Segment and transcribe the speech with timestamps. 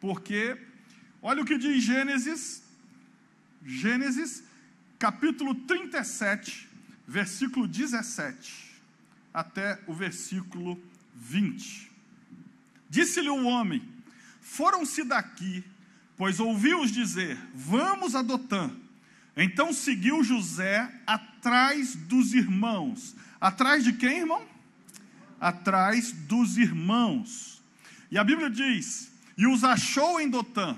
[0.00, 0.56] porque
[1.22, 2.62] olha o que diz Gênesis,
[3.64, 4.42] Gênesis,
[4.98, 6.68] capítulo 37,
[7.06, 8.80] versículo 17,
[9.32, 10.80] até o versículo
[11.14, 11.90] 20.
[12.88, 13.82] Disse-lhe o homem:
[14.40, 15.64] Foram-se daqui,
[16.16, 18.70] pois ouviu-os dizer: Vamos a Dotã.
[19.36, 23.14] Então seguiu José atrás dos irmãos.
[23.40, 24.44] Atrás de quem, irmão?
[25.40, 27.62] Atrás dos irmãos.
[28.10, 29.07] E a Bíblia diz:
[29.38, 30.76] E os achou em Dotã.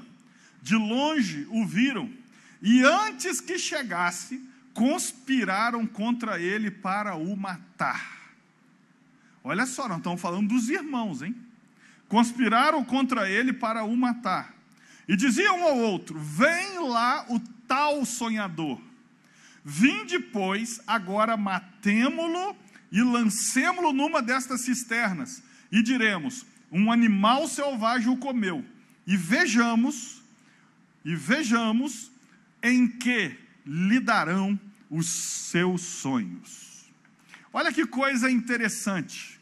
[0.63, 2.13] De longe o viram,
[2.61, 8.21] e antes que chegasse, conspiraram contra ele para o matar.
[9.43, 11.35] Olha só, nós estamos falando dos irmãos, hein?
[12.09, 14.55] Conspiraram contra ele para o matar.
[15.09, 18.79] E diziam um ao outro: Vem lá o tal sonhador.
[19.65, 22.55] Vinde, pois, agora matemo-lo
[22.93, 25.43] e lancemo-lo numa destas cisternas.
[25.73, 28.65] E diremos: Um animal selvagem o comeu.
[29.07, 30.23] E vejamos,
[31.05, 32.11] e vejamos
[32.63, 34.59] em que lhe darão
[34.91, 36.91] os seus sonhos.
[37.53, 39.41] Olha que coisa interessante.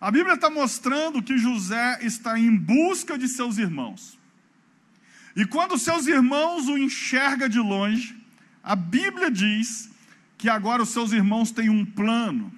[0.00, 4.18] A Bíblia está mostrando que José está em busca de seus irmãos.
[5.36, 8.16] E quando seus irmãos o enxergam de longe,
[8.62, 9.90] a Bíblia diz
[10.36, 12.52] que agora os seus irmãos têm um plano.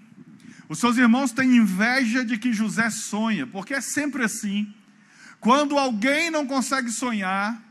[0.68, 4.72] Os seus irmãos têm inveja de que José sonha, porque é sempre assim.
[5.40, 7.62] Quando alguém não consegue sonhar,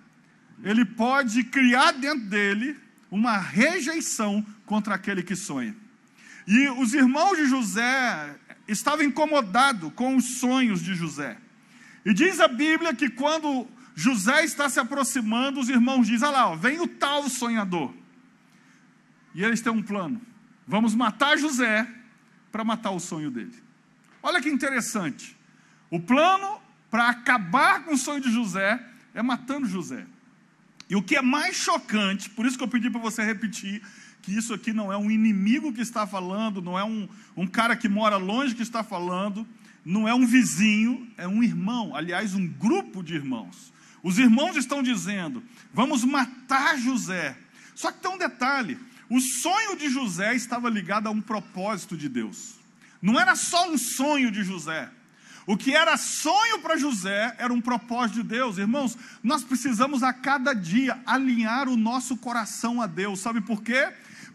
[0.63, 2.77] ele pode criar dentro dele
[3.11, 5.75] uma rejeição contra aquele que sonha.
[6.47, 8.35] E os irmãos de José
[8.67, 11.37] estavam incomodados com os sonhos de José.
[12.05, 16.49] E diz a Bíblia que quando José está se aproximando, os irmãos dizem: Olha lá,
[16.51, 17.93] ó, vem o tal sonhador.
[19.33, 20.21] E eles têm um plano:
[20.67, 21.87] vamos matar José
[22.55, 23.51] para matar o sonho dele.
[24.23, 25.35] Olha que interessante.
[25.91, 26.57] O plano
[26.89, 28.81] para acabar com o sonho de José
[29.13, 30.05] é matando José.
[30.89, 33.81] E o que é mais chocante, por isso que eu pedi para você repetir,
[34.21, 37.75] que isso aqui não é um inimigo que está falando, não é um, um cara
[37.75, 39.45] que mora longe que está falando,
[39.83, 43.73] não é um vizinho, é um irmão, aliás, um grupo de irmãos.
[44.01, 45.43] Os irmãos estão dizendo:
[45.73, 47.37] vamos matar José.
[47.75, 48.79] Só que tem um detalhe:
[49.09, 52.55] o sonho de José estava ligado a um propósito de Deus.
[53.01, 54.89] Não era só um sonho de José.
[55.47, 58.57] O que era sonho para José era um propósito de Deus.
[58.57, 63.19] Irmãos, nós precisamos a cada dia alinhar o nosso coração a Deus.
[63.19, 63.89] Sabe por quê?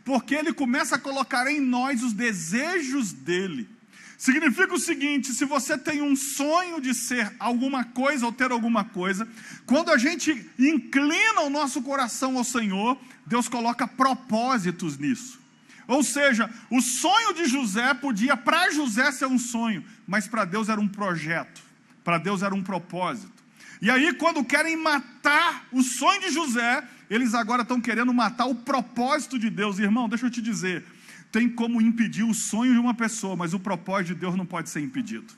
[0.05, 3.69] Porque ele começa a colocar em nós os desejos dele.
[4.17, 8.85] Significa o seguinte: se você tem um sonho de ser alguma coisa ou ter alguma
[8.85, 9.27] coisa,
[9.67, 12.97] quando a gente inclina o nosso coração ao Senhor,
[13.31, 15.39] Deus coloca propósitos nisso.
[15.87, 20.69] Ou seja, o sonho de José podia para José ser um sonho, mas para Deus
[20.69, 21.63] era um projeto,
[22.03, 23.41] para Deus era um propósito.
[23.81, 28.55] E aí, quando querem matar o sonho de José, eles agora estão querendo matar o
[28.55, 29.79] propósito de Deus.
[29.79, 30.85] Irmão, deixa eu te dizer:
[31.31, 34.69] tem como impedir o sonho de uma pessoa, mas o propósito de Deus não pode
[34.71, 35.33] ser impedido.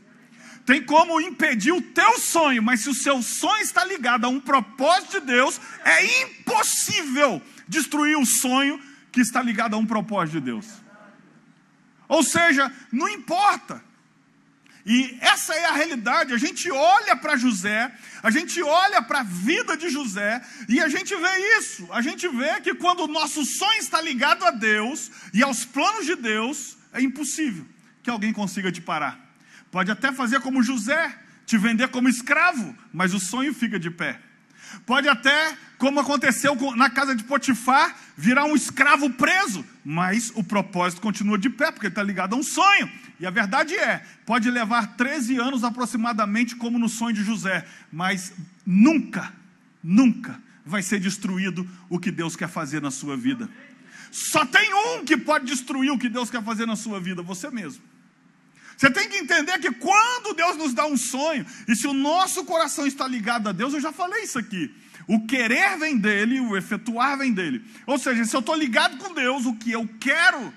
[0.65, 4.41] Tem como impedir o teu sonho, mas se o seu sonho está ligado a um
[4.41, 10.47] propósito de Deus, é impossível destruir o sonho que está ligado a um propósito de
[10.51, 10.67] Deus.
[12.09, 13.83] Ou seja, não importa.
[14.85, 16.35] E essa é a realidade.
[16.35, 17.81] A gente olha para José,
[18.23, 21.89] a gente olha para a vida de José e a gente vê isso.
[21.93, 26.05] A gente vê que quando o nosso sonho está ligado a Deus e aos planos
[26.05, 27.65] de Deus, é impossível
[28.03, 29.19] que alguém consiga te parar.
[29.71, 31.17] Pode até fazer como José,
[31.47, 34.21] te vender como escravo, mas o sonho fica de pé.
[34.85, 41.01] Pode até, como aconteceu na casa de Potifar, virar um escravo preso, mas o propósito
[41.01, 42.91] continua de pé, porque está ligado a um sonho.
[43.19, 48.33] E a verdade é, pode levar 13 anos aproximadamente, como no sonho de José, mas
[48.67, 49.33] nunca,
[49.83, 53.49] nunca vai ser destruído o que Deus quer fazer na sua vida.
[54.11, 57.51] Só tem um que pode destruir o que Deus quer fazer na sua vida, você
[57.51, 57.92] mesmo.
[58.83, 62.45] Você tem que entender que quando Deus nos dá um sonho, e se o nosso
[62.45, 64.75] coração está ligado a Deus, eu já falei isso aqui.
[65.07, 67.65] O querer vem dele, o efetuar vem dele.
[67.87, 70.53] Ou seja, se eu estou ligado com Deus, o que eu quero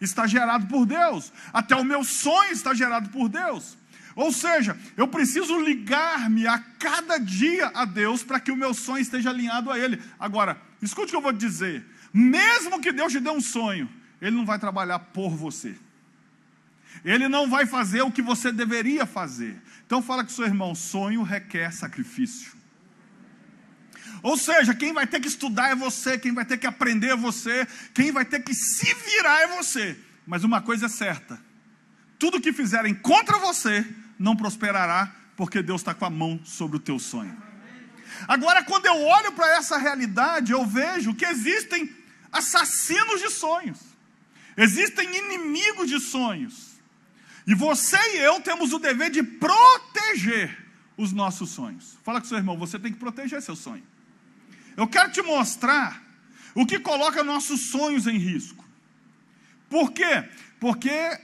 [0.00, 1.32] está gerado por Deus.
[1.52, 3.78] Até o meu sonho está gerado por Deus.
[4.16, 9.00] Ou seja, eu preciso ligar-me a cada dia a Deus para que o meu sonho
[9.00, 10.02] esteja alinhado a Ele.
[10.18, 13.88] Agora, escute o que eu vou dizer: mesmo que Deus te dê um sonho,
[14.20, 15.76] Ele não vai trabalhar por você.
[17.04, 19.60] Ele não vai fazer o que você deveria fazer.
[19.86, 22.52] Então fala com seu irmão, sonho requer sacrifício.
[24.22, 27.16] Ou seja, quem vai ter que estudar é você, quem vai ter que aprender é
[27.16, 29.98] você, quem vai ter que se virar é você.
[30.26, 31.40] Mas uma coisa é certa:
[32.18, 33.86] tudo que fizerem contra você
[34.18, 37.36] não prosperará, porque Deus está com a mão sobre o teu sonho.
[38.28, 41.90] Agora, quando eu olho para essa realidade, eu vejo que existem
[42.30, 43.78] assassinos de sonhos,
[44.56, 46.69] existem inimigos de sonhos,
[47.46, 50.56] e você e eu temos o dever de proteger
[50.96, 51.98] os nossos sonhos.
[52.04, 53.82] Fala com seu irmão, você tem que proteger seu sonho.
[54.76, 56.02] Eu quero te mostrar
[56.54, 58.64] o que coloca nossos sonhos em risco.
[59.68, 60.28] Por quê?
[60.58, 61.18] Porque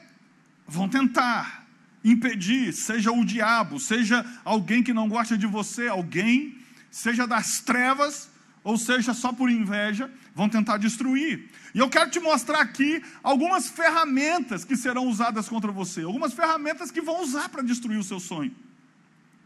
[0.67, 1.67] vão tentar
[2.05, 6.57] impedir, seja o diabo, seja alguém que não gosta de você, alguém,
[6.91, 8.31] seja das trevas,
[8.67, 11.49] ou seja só por inveja, vão tentar destruir.
[11.73, 16.91] E eu quero te mostrar aqui algumas ferramentas que serão usadas contra você, algumas ferramentas
[16.91, 18.53] que vão usar para destruir o seu sonho.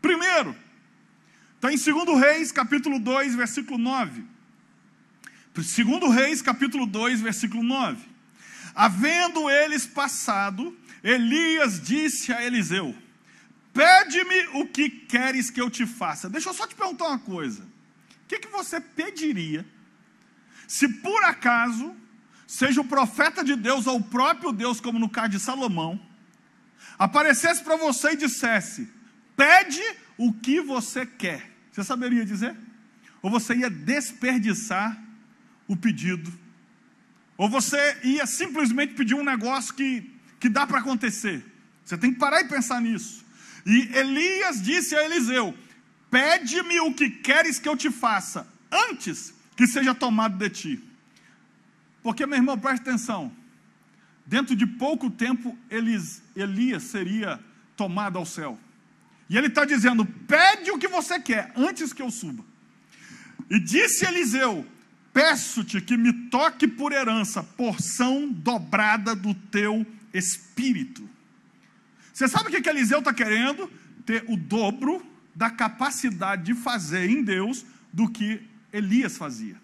[0.01, 0.57] Primeiro,
[1.55, 4.25] está em 2 Reis, capítulo 2, versículo 9.
[5.53, 8.03] 2 Reis, capítulo 2, versículo 9.
[8.75, 10.75] Havendo eles passado,
[11.05, 12.97] Elias disse a Eliseu:
[13.75, 16.31] Pede-me o que queres que eu te faça.
[16.31, 17.70] Deixa eu só te perguntar uma coisa.
[18.31, 19.67] Que, que você pediria
[20.69, 21.97] se por acaso,
[22.47, 26.01] seja o profeta de Deus ou o próprio Deus, como no caso de Salomão,
[26.97, 28.89] aparecesse para você e dissesse:
[29.37, 29.83] Pede
[30.17, 31.51] o que você quer.
[31.73, 32.57] Você saberia dizer?
[33.21, 34.97] Ou você ia desperdiçar
[35.67, 36.33] o pedido?
[37.37, 41.45] Ou você ia simplesmente pedir um negócio que, que dá para acontecer?
[41.85, 43.27] Você tem que parar e pensar nisso.
[43.67, 45.53] E Elias disse a Eliseu:
[46.11, 50.85] Pede-me o que queres que eu te faça, antes que seja tomado de ti.
[52.03, 53.31] Porque, meu irmão, preste atenção.
[54.27, 57.39] Dentro de pouco tempo, Elias, Elias seria
[57.77, 58.59] tomado ao céu.
[59.29, 62.45] E ele está dizendo: pede o que você quer, antes que eu suba.
[63.49, 64.67] E disse Eliseu:
[65.13, 71.09] Peço-te que me toque por herança, porção dobrada do teu espírito.
[72.13, 73.71] Você sabe o que, que Eliseu está querendo?
[74.05, 75.05] Ter o dobro
[75.35, 78.43] da capacidade de fazer em Deus do que
[78.73, 79.57] Elias fazia.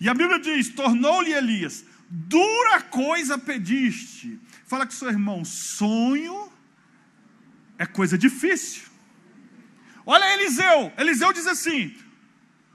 [0.00, 4.38] E a Bíblia diz: tornou-lhe Elias, dura coisa pediste.
[4.66, 6.50] Fala com seu irmão, sonho
[7.78, 8.82] é coisa difícil.
[10.04, 10.92] Olha Eliseu.
[10.98, 11.94] Eliseu diz assim: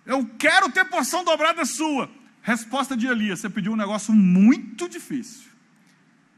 [0.06, 2.10] Eu quero ter porção dobrada sua.
[2.42, 5.50] Resposta de Elias: Você pediu um negócio muito difícil.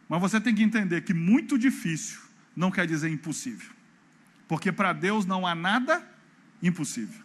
[0.09, 2.19] Mas você tem que entender que muito difícil
[2.55, 3.76] não quer dizer impossível.
[4.47, 6.05] Porque para Deus não há nada
[6.61, 7.21] impossível.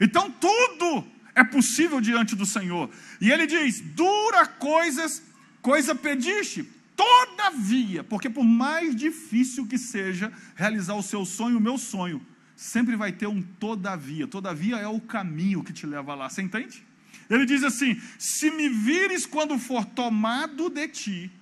[0.00, 2.90] Então tudo é possível diante do Senhor.
[3.20, 5.22] E ele diz: dura coisas,
[5.60, 6.68] coisa pediste.
[6.94, 12.24] Todavia, porque por mais difícil que seja realizar o seu sonho, o meu sonho,
[12.54, 14.26] sempre vai ter um todavia.
[14.26, 16.28] Todavia é o caminho que te leva lá.
[16.28, 16.84] Você entende?
[17.30, 21.32] Ele diz assim: Se me vires quando for tomado de ti,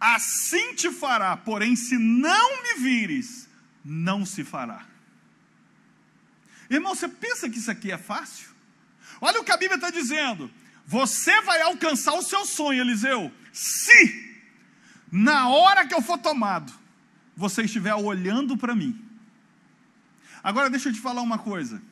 [0.00, 3.48] assim te fará, porém, se não me vires,
[3.84, 4.86] não se fará.
[6.68, 8.48] Irmão, você pensa que isso aqui é fácil?
[9.20, 10.50] Olha o que a Bíblia está dizendo.
[10.86, 14.30] Você vai alcançar o seu sonho, Eliseu, se
[15.12, 16.72] na hora que eu for tomado,
[17.36, 19.10] você estiver olhando para mim
[20.42, 21.82] Agora deixa eu te falar uma coisa.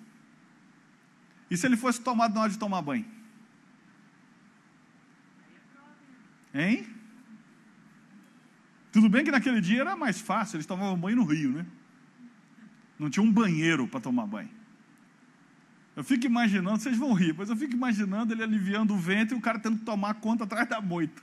[1.51, 3.07] E se ele fosse tomado na hora de tomar banho?
[6.55, 6.89] Hein?
[8.93, 11.67] Tudo bem que naquele dia era mais fácil, eles tomavam banho no rio, né?
[12.99, 14.51] Não tinha um banheiro para tomar banho.
[15.95, 19.37] Eu fico imaginando, vocês vão rir, mas eu fico imaginando ele aliviando o vento e
[19.37, 21.21] o cara tendo que tomar conta atrás da moita.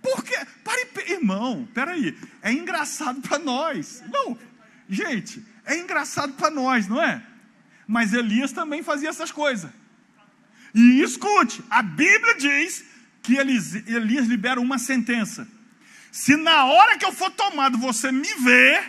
[0.00, 0.36] Por quê?
[0.64, 2.16] Pare, irmão, peraí.
[2.42, 4.02] É engraçado para nós.
[4.10, 4.38] Não,
[4.88, 7.22] gente, é engraçado para nós, não é?
[7.86, 9.70] Mas Elias também fazia essas coisas.
[10.72, 12.84] E escute, a Bíblia diz
[13.20, 15.46] que Elias libera uma sentença.
[16.10, 18.82] Se na hora que eu for tomado você me ver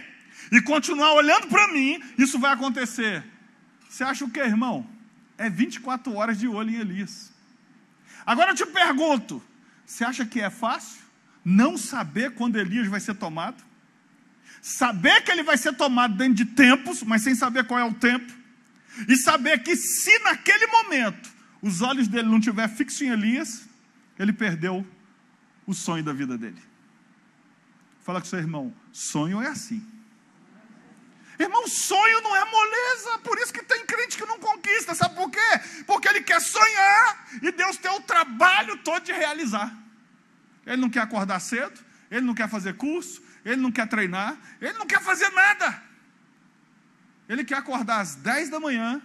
[0.52, 3.24] e continuar olhando para mim, isso vai acontecer.
[3.90, 4.88] Você acha o que, irmão?
[5.38, 7.32] É 24 horas de olho em Elias.
[8.26, 9.44] Agora eu te pergunto:
[9.86, 11.02] você acha que é fácil
[11.44, 13.64] não saber quando Elias vai ser tomado?
[14.62, 17.94] saber que ele vai ser tomado dentro de tempos, mas sem saber qual é o
[17.94, 18.32] tempo,
[19.08, 21.30] e saber que se naquele momento
[21.62, 23.68] os olhos dele não estiver fixos em Elias,
[24.20, 24.86] ele perdeu
[25.66, 26.62] o sonho da vida dele.
[28.02, 29.86] Fala com seu irmão, sonho é assim.
[31.40, 35.30] Irmão, sonho não é moleza, por isso que tem crente que não conquista, sabe por
[35.30, 35.84] quê?
[35.88, 39.76] Porque ele quer sonhar e Deus tem o trabalho todo de realizar.
[40.66, 41.80] Ele não quer acordar cedo,
[42.10, 45.82] ele não quer fazer curso, ele não quer treinar, ele não quer fazer nada.
[47.28, 49.02] Ele quer acordar às 10 da manhã.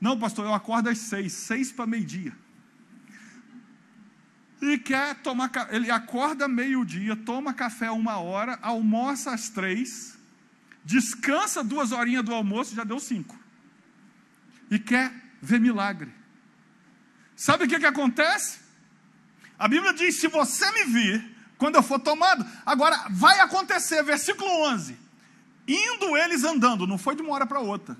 [0.00, 2.36] Não, pastor, eu acordo às 6, 6 para meio-dia.
[4.62, 10.16] E quer tomar, ele acorda meio-dia, toma café uma hora, almoça às três,
[10.84, 13.36] descansa duas horinhas do almoço, já deu cinco.
[14.70, 16.14] E quer ver milagre.
[17.34, 18.60] Sabe o que, que acontece?
[19.58, 24.48] A Bíblia diz: se você me vir, quando eu for tomado, agora vai acontecer, versículo
[24.68, 24.96] 11:
[25.66, 27.96] indo eles andando, não foi de uma hora para outra.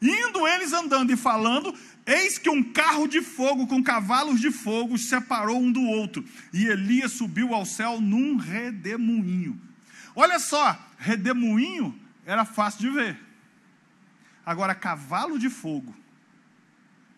[0.00, 1.74] Indo eles andando e falando,
[2.06, 6.66] eis que um carro de fogo com cavalos de fogo separou um do outro, e
[6.66, 9.60] Elias subiu ao céu num redemoinho.
[10.14, 13.18] Olha só, redemoinho era fácil de ver.
[14.46, 15.94] Agora, cavalo de fogo.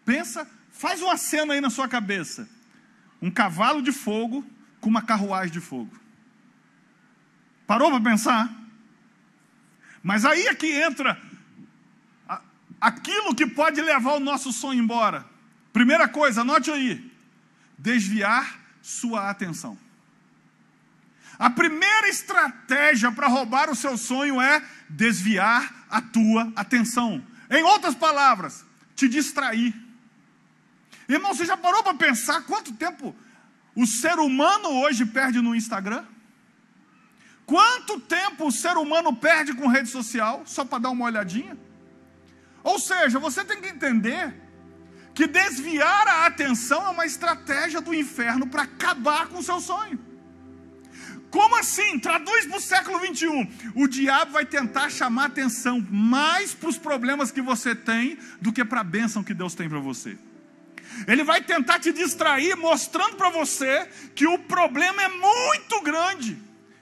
[0.04, 2.48] Pensa, faz uma cena aí na sua cabeça.
[3.22, 4.44] Um cavalo de fogo
[4.80, 5.94] com uma carruagem de fogo.
[7.66, 8.52] Parou para pensar?
[10.02, 11.20] Mas aí é que entra
[12.80, 15.26] aquilo que pode levar o nosso sonho embora.
[15.72, 17.12] Primeira coisa, anote aí:
[17.78, 19.76] desviar sua atenção.
[21.38, 27.24] A primeira estratégia para roubar o seu sonho é desviar a tua atenção.
[27.48, 29.74] Em outras palavras, te distrair.
[31.08, 33.16] Irmão, você já parou para pensar quanto tempo
[33.74, 36.04] o ser humano hoje perde no Instagram?
[37.46, 41.56] Quanto tempo o ser humano perde com rede social, só para dar uma olhadinha?
[42.62, 44.34] Ou seja, você tem que entender
[45.14, 49.98] que desviar a atenção é uma estratégia do inferno para acabar com o seu sonho.
[51.30, 51.98] Como assim?
[51.98, 53.46] Traduz para o século 21.
[53.76, 58.64] O diabo vai tentar chamar atenção mais para os problemas que você tem do que
[58.64, 60.18] para a bênção que Deus tem para você.
[61.06, 66.36] Ele vai tentar te distrair, mostrando para você que o problema é muito grande,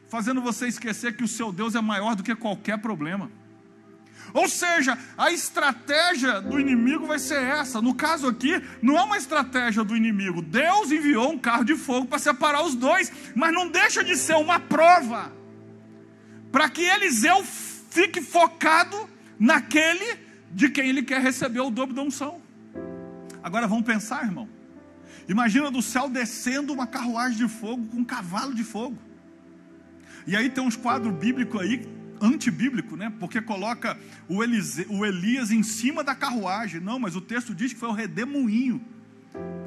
[0.09, 3.31] fazendo você esquecer que o seu Deus é maior do que qualquer problema.
[4.35, 7.81] Ou seja, a estratégia do inimigo vai ser essa.
[7.81, 10.43] No caso aqui, não é uma estratégia do inimigo.
[10.43, 14.37] Deus enviou um carro de fogo para separar os dois, mas não deixa de ser
[14.37, 15.33] uma prova
[16.51, 17.45] para que Eliseu
[17.91, 19.09] fique focado
[19.39, 20.19] naquele
[20.51, 22.41] de quem ele quer receber o dobro da unção.
[23.43, 24.49] Agora vamos pensar, irmão.
[25.29, 28.97] Imagina do céu descendo uma carruagem de fogo com um cavalo de fogo.
[30.27, 31.87] E aí tem uns quadros bíblicos aí
[32.21, 33.13] antibíblico, né?
[33.19, 33.99] Porque coloca
[34.29, 36.81] o, Elise, o Elias em cima da carruagem.
[36.81, 38.81] Não, mas o texto diz que foi o redemoinho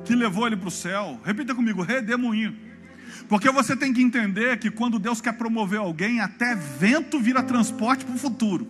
[0.06, 1.20] que levou ele para o céu.
[1.24, 2.56] Repita comigo, redemoinho.
[3.28, 8.04] Porque você tem que entender que quando Deus quer promover alguém, até vento vira transporte
[8.04, 8.68] para o futuro.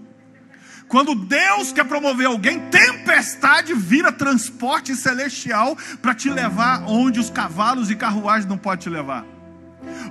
[0.88, 7.90] Quando Deus quer promover alguém, tempestade vira transporte celestial para te levar onde os cavalos
[7.90, 9.26] e carruagens não podem te levar.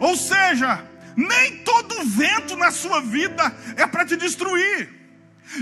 [0.00, 0.83] Ou seja,
[1.17, 5.00] nem todo vento na sua vida é para te destruir.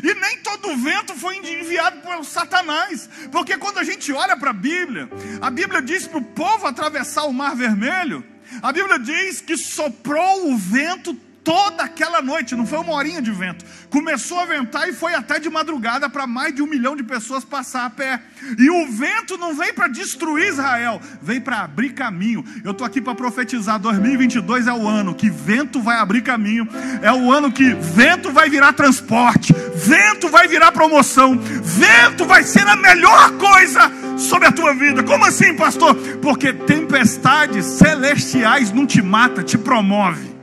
[0.02, 3.08] E nem todo vento foi enviado por Satanás.
[3.32, 5.08] Porque quando a gente olha para a Bíblia,
[5.40, 8.24] a Bíblia diz para o povo atravessar o mar vermelho.
[8.62, 11.14] A Bíblia diz que soprou o vento
[11.48, 13.64] toda aquela noite, não foi uma horinha de vento.
[13.88, 17.42] Começou a ventar e foi até de madrugada para mais de um milhão de pessoas
[17.42, 18.20] passar a pé.
[18.58, 22.44] E o vento não veio para destruir Israel, veio para abrir caminho.
[22.62, 26.68] Eu estou aqui para profetizar: 2022 é o ano que vento vai abrir caminho,
[27.00, 32.68] é o ano que vento vai virar transporte, vento vai virar promoção, vento vai ser
[32.68, 35.02] a melhor coisa sobre a tua vida.
[35.02, 35.94] Como assim, pastor?
[36.20, 40.37] Porque tempestades celestiais não te mata, te promove.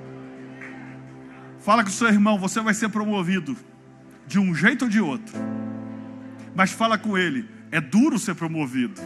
[1.65, 3.57] Fala com o seu irmão, você vai ser promovido
[4.27, 5.34] de um jeito ou de outro.
[6.53, 9.01] Mas fala com ele, é duro ser promovido.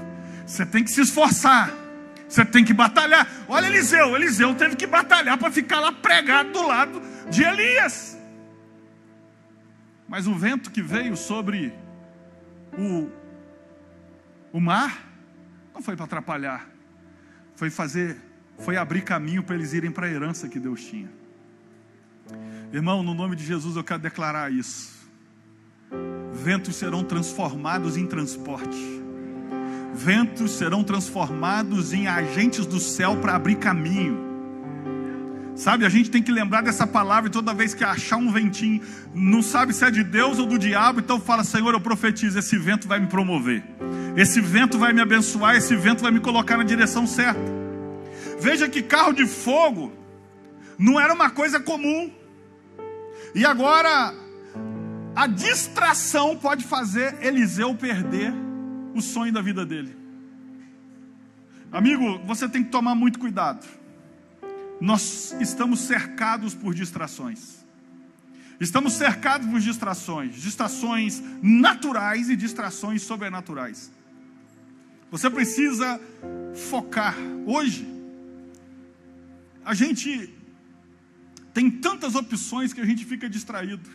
[0.46, 1.74] Você tem que se esforçar.
[2.28, 3.26] Você tem que batalhar.
[3.48, 8.18] Olha Eliseu, Eliseu teve que batalhar para ficar lá pregado do lado de Elias.
[10.06, 11.74] Mas o vento que veio sobre
[12.78, 13.10] o,
[14.52, 15.10] o mar
[15.74, 16.68] não foi para atrapalhar.
[17.56, 18.18] Foi fazer,
[18.58, 21.20] foi abrir caminho para eles irem para a herança que Deus tinha.
[22.72, 24.92] Irmão, no nome de Jesus eu quero declarar isso.
[26.32, 28.78] Ventos serão transformados em transporte.
[29.94, 34.30] Ventos serão transformados em agentes do céu para abrir caminho.
[35.56, 38.82] Sabe, a gente tem que lembrar dessa palavra toda vez que achar um ventinho,
[39.14, 42.58] não sabe se é de Deus ou do diabo, então fala: Senhor, eu profetizo, esse
[42.58, 43.62] vento vai me promover,
[44.16, 47.42] esse vento vai me abençoar, esse vento vai me colocar na direção certa.
[48.40, 49.92] Veja que carro de fogo
[50.78, 52.19] não era uma coisa comum.
[53.36, 54.14] E agora,
[55.16, 58.34] a distração pode fazer Eliseu perder
[58.96, 59.96] o sonho da vida dele.
[61.72, 63.66] Amigo, você tem que tomar muito cuidado.
[64.82, 67.60] Nós estamos cercados por distrações.
[68.60, 73.92] Estamos cercados por distrações, distrações naturais e distrações sobrenaturais.
[75.12, 76.00] Você precisa
[76.70, 77.16] focar.
[77.46, 77.88] Hoje,
[79.64, 80.34] a gente
[81.60, 83.90] Tem tantas opções que a gente fica distraído.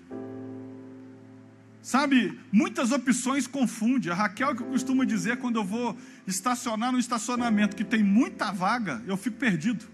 [1.81, 4.11] Sabe, muitas opções confunde.
[4.11, 9.03] A Raquel que costuma dizer quando eu vou estacionar no estacionamento que tem muita vaga,
[9.07, 9.87] eu fico perdido.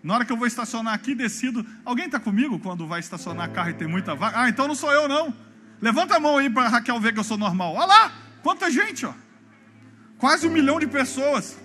[0.00, 1.66] Na hora que eu vou estacionar aqui, decido.
[1.84, 4.42] Alguém está comigo quando vai estacionar carro e tem muita vaga?
[4.42, 5.34] Ah, então não sou eu, não.
[5.80, 7.74] Levanta a mão aí para Raquel ver que eu sou normal.
[7.74, 8.12] Olha lá,
[8.44, 9.12] quanta gente, ó.
[10.18, 11.58] Quase um milhão de pessoas.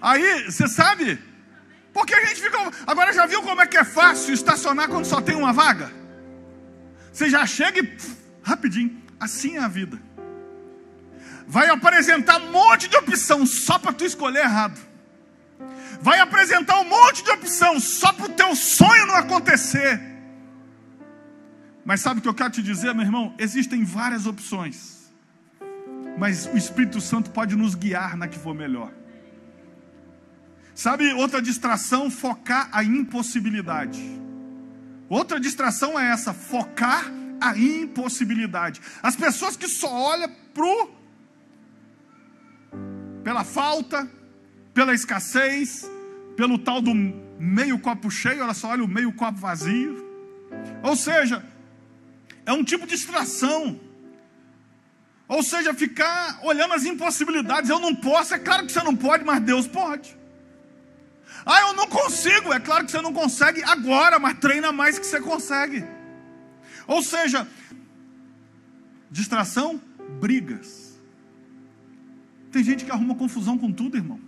[0.00, 1.31] Aí, você sabe?
[1.92, 2.58] Porque a gente fica.
[2.86, 5.92] Agora já viu como é que é fácil estacionar quando só tem uma vaga?
[7.12, 7.98] Você já chega e
[8.42, 9.02] rapidinho.
[9.20, 10.00] Assim é a vida.
[11.46, 14.80] Vai apresentar um monte de opção só para tu escolher errado.
[16.00, 20.00] Vai apresentar um monte de opção só para o teu sonho não acontecer.
[21.84, 23.34] Mas sabe o que eu quero te dizer, meu irmão?
[23.38, 25.12] Existem várias opções.
[26.18, 28.92] Mas o Espírito Santo pode nos guiar na que for melhor.
[30.74, 32.10] Sabe outra distração?
[32.10, 34.00] Focar a impossibilidade.
[35.08, 37.04] Outra distração é essa, focar
[37.40, 38.80] a impossibilidade.
[39.02, 40.90] As pessoas que só olham pro
[43.22, 44.10] pela falta,
[44.74, 45.88] pela escassez,
[46.36, 46.92] pelo tal do
[47.38, 50.02] meio copo cheio, olha só, olha o meio copo vazio.
[50.82, 51.44] Ou seja,
[52.46, 53.78] é um tipo de distração.
[55.28, 57.70] Ou seja, ficar olhando as impossibilidades.
[57.70, 60.16] Eu não posso, é claro que você não pode, mas Deus pode.
[61.44, 62.52] Ah, eu não consigo.
[62.52, 65.84] É claro que você não consegue agora, mas treina mais que você consegue.
[66.86, 67.46] Ou seja,
[69.10, 69.80] distração,
[70.20, 71.00] brigas.
[72.50, 74.20] Tem gente que arruma confusão com tudo, irmão.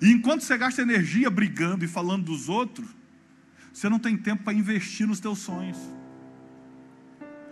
[0.00, 2.88] E enquanto você gasta energia brigando e falando dos outros,
[3.72, 5.78] você não tem tempo para investir nos teus sonhos.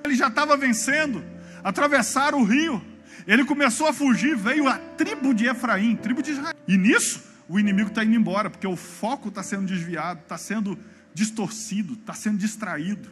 [0.05, 1.25] Ele já estava vencendo,
[1.65, 2.83] atravessaram o rio.
[3.27, 6.55] Ele começou a fugir, veio a tribo de Efraim, tribo de Israel.
[6.67, 10.79] E nisso, o inimigo está indo embora, porque o foco está sendo desviado, está sendo
[11.13, 13.11] distorcido, está sendo distraído.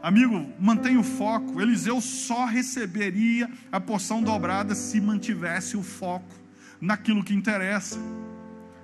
[0.00, 1.60] Amigo, mantenha o foco.
[1.60, 6.32] Eliseu só receberia a porção dobrada se mantivesse o foco
[6.80, 7.98] naquilo que interessa.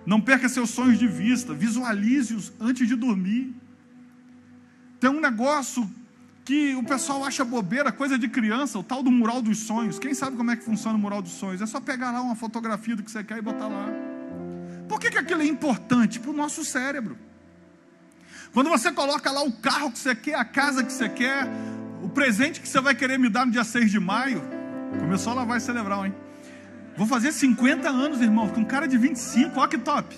[0.05, 3.55] Não perca seus sonhos de vista, visualize-os antes de dormir.
[4.99, 5.89] Tem um negócio
[6.45, 10.01] que o pessoal acha bobeira, coisa de criança, o tal do mural dos sonhos.
[10.01, 11.63] Quem sabe como é que funciona o mural dos sonhos?
[11.63, 14.12] É só pegar lá uma fotografia do que você quer e botar lá.
[14.93, 16.21] Por que, que aquilo é importante?
[16.21, 17.17] Para o nosso cérebro.
[18.53, 21.49] Quando você coloca lá o carro que você quer, a casa que você quer,
[22.03, 24.43] o presente que você vai querer me dar no dia 6 de maio,
[25.01, 26.15] começou a lavar e celebrar, hein?
[26.95, 30.15] Vou fazer 50 anos, irmão, com cara de 25, olha que top.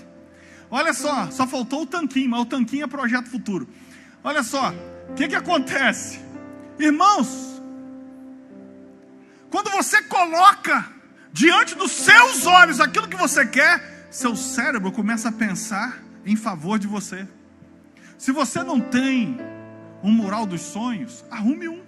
[0.68, 3.68] Olha só, só faltou o tanquinho, mas o tanquinho é projeto futuro.
[4.24, 4.74] Olha só,
[5.08, 6.18] o que, que acontece?
[6.80, 7.62] Irmãos,
[9.52, 10.84] quando você coloca
[11.32, 16.78] diante dos seus olhos aquilo que você quer, seu cérebro começa a pensar em favor
[16.78, 17.26] de você.
[18.16, 19.36] Se você não tem
[20.04, 21.82] um mural dos sonhos, arrume um.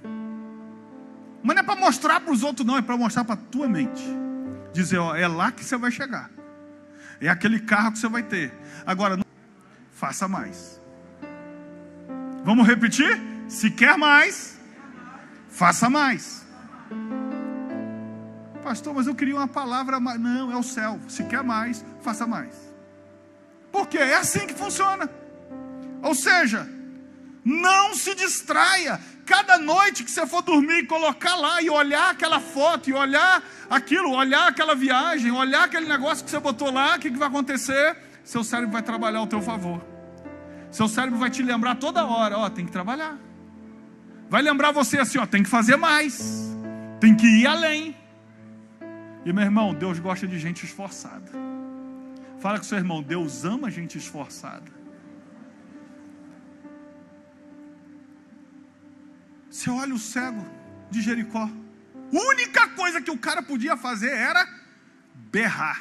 [1.40, 3.68] Mas não é para mostrar para os outros, não, é para mostrar para a tua
[3.68, 4.02] mente.
[4.72, 6.28] Dizer, ó, é lá que você vai chegar.
[7.20, 8.52] É aquele carro que você vai ter.
[8.84, 9.24] Agora, não...
[9.92, 10.80] faça mais.
[12.44, 13.20] Vamos repetir?
[13.48, 14.58] Se quer mais,
[15.48, 16.44] faça mais.
[18.66, 20.18] Pastor, mas eu queria uma palavra mais.
[20.18, 20.98] Não, é o céu.
[21.06, 22.52] Se quer mais, faça mais.
[23.70, 25.08] Porque é assim que funciona.
[26.02, 26.68] Ou seja,
[27.44, 29.00] não se distraia.
[29.24, 34.10] Cada noite que você for dormir, colocar lá e olhar aquela foto, e olhar aquilo,
[34.10, 37.96] olhar aquela viagem, olhar aquele negócio que você botou lá, o que, que vai acontecer?
[38.24, 39.80] Seu cérebro vai trabalhar ao teu favor.
[40.72, 43.16] Seu cérebro vai te lembrar toda hora, ó, tem que trabalhar.
[44.28, 46.52] Vai lembrar você assim, ó, tem que fazer mais.
[46.98, 48.05] Tem que ir além.
[49.26, 51.32] E meu irmão, Deus gosta de gente esforçada.
[52.38, 54.70] Fala com seu irmão, Deus ama gente esforçada.
[59.50, 60.46] Você olha o cego
[60.92, 61.50] de Jericó.
[62.12, 64.48] Única coisa que o cara podia fazer era
[65.12, 65.80] berrar.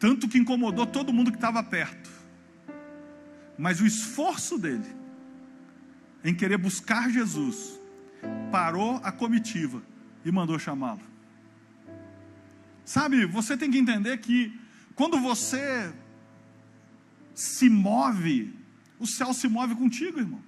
[0.00, 2.10] Tanto que incomodou todo mundo que estava perto.
[3.56, 4.96] Mas o esforço dele
[6.24, 7.78] em querer buscar Jesus
[8.50, 9.80] parou a comitiva
[10.24, 11.09] e mandou chamá-lo.
[12.90, 14.52] Sabe, você tem que entender que
[14.96, 15.92] quando você
[17.32, 18.52] se move,
[18.98, 20.42] o céu se move contigo, irmão.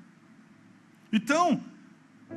[1.12, 1.62] Então,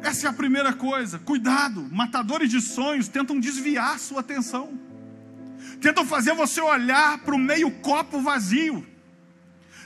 [0.04, 1.18] essa é a primeira coisa.
[1.18, 4.80] Cuidado, matadores de sonhos tentam desviar sua atenção.
[5.82, 8.86] Tentam fazer você olhar para o meio copo vazio.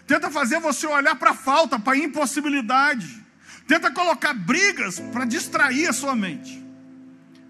[0.05, 3.23] Tenta fazer você olhar para a falta, para a impossibilidade.
[3.65, 6.68] Tenta colocar brigas para distrair a sua mente.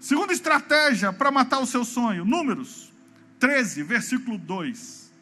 [0.00, 2.90] Segunda estratégia para matar o seu sonho, Números
[3.38, 5.12] 13, versículo 2,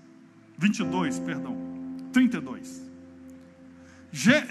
[0.56, 1.56] 22, perdão,
[2.12, 2.88] 32.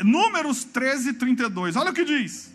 [0.04, 1.76] Números 13, 32.
[1.76, 2.54] Olha o que diz.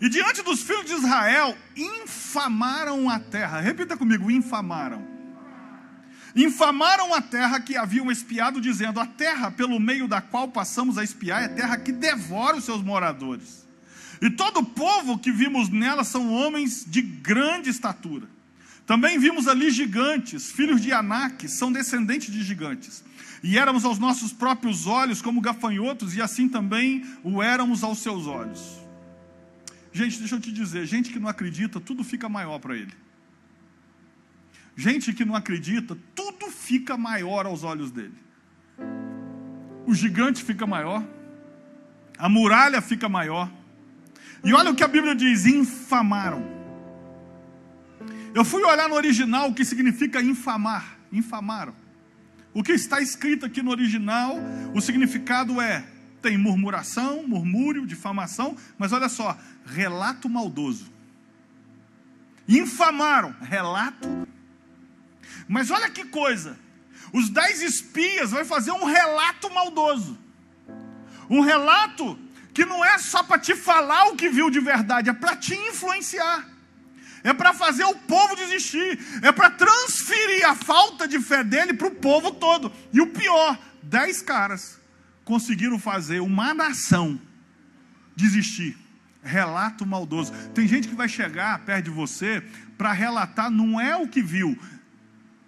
[0.00, 3.60] E diante dos filhos de Israel, infamaram a terra.
[3.60, 5.06] Repita comigo: infamaram.
[6.34, 11.04] Infamaram a terra que haviam espiado, dizendo: A terra pelo meio da qual passamos a
[11.04, 13.67] espiar é terra que devora os seus moradores.
[14.20, 18.28] E todo o povo que vimos nela são homens de grande estatura.
[18.86, 23.04] Também vimos ali gigantes, filhos de Anak, são descendentes de gigantes.
[23.42, 28.26] E éramos aos nossos próprios olhos como gafanhotos, e assim também o éramos aos seus
[28.26, 28.78] olhos.
[29.92, 32.92] Gente, deixa eu te dizer: gente que não acredita, tudo fica maior para ele.
[34.76, 38.14] Gente que não acredita, tudo fica maior aos olhos dele.
[39.86, 41.04] O gigante fica maior,
[42.16, 43.50] a muralha fica maior.
[44.44, 46.58] E olha o que a Bíblia diz: infamaram.
[48.34, 50.98] Eu fui olhar no original o que significa infamar.
[51.10, 51.74] Infamaram.
[52.54, 54.36] O que está escrito aqui no original,
[54.74, 55.84] o significado é:
[56.20, 60.90] tem murmuração, murmúrio, difamação, mas olha só, relato maldoso.
[62.48, 64.26] Infamaram, relato.
[65.46, 66.58] Mas olha que coisa,
[67.12, 70.18] os dez espias vão fazer um relato maldoso.
[71.30, 72.18] Um relato
[72.58, 75.54] que não é só para te falar o que viu de verdade, é para te
[75.54, 76.44] influenciar
[77.24, 81.88] é para fazer o povo desistir, é para transferir a falta de fé dele para
[81.88, 82.72] o povo todo.
[82.92, 84.78] E o pior, dez caras
[85.24, 87.20] conseguiram fazer uma nação
[88.14, 88.78] desistir.
[89.20, 90.32] Relato maldoso.
[90.54, 92.40] Tem gente que vai chegar perto de você
[92.78, 94.56] para relatar, não é o que viu,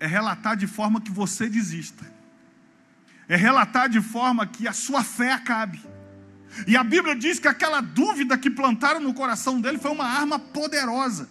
[0.01, 2.05] é relatar de forma que você desista.
[3.29, 5.81] É relatar de forma que a sua fé acabe.
[6.67, 10.39] E a Bíblia diz que aquela dúvida que plantaram no coração dele foi uma arma
[10.39, 11.29] poderosa.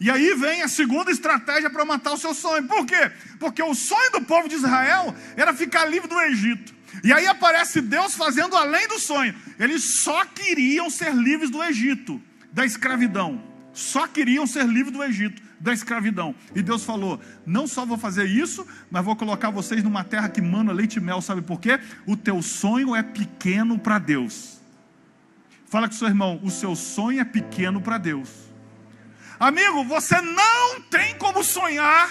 [0.00, 2.64] E aí vem a segunda estratégia para matar o seu sonho.
[2.64, 3.10] Por quê?
[3.38, 6.74] Porque o sonho do povo de Israel era ficar livre do Egito.
[7.02, 9.34] E aí aparece Deus fazendo além do sonho.
[9.58, 12.20] Eles só queriam ser livres do Egito,
[12.52, 13.42] da escravidão.
[13.72, 16.34] Só queriam ser livres do Egito, da escravidão.
[16.54, 20.42] E Deus falou: Não só vou fazer isso, mas vou colocar vocês numa terra que
[20.42, 21.22] mana leite e mel.
[21.22, 21.80] Sabe por quê?
[22.06, 24.60] O teu sonho é pequeno para Deus.
[25.66, 28.28] Fala com seu irmão: O seu sonho é pequeno para Deus.
[29.40, 32.10] Amigo, você não tem como sonhar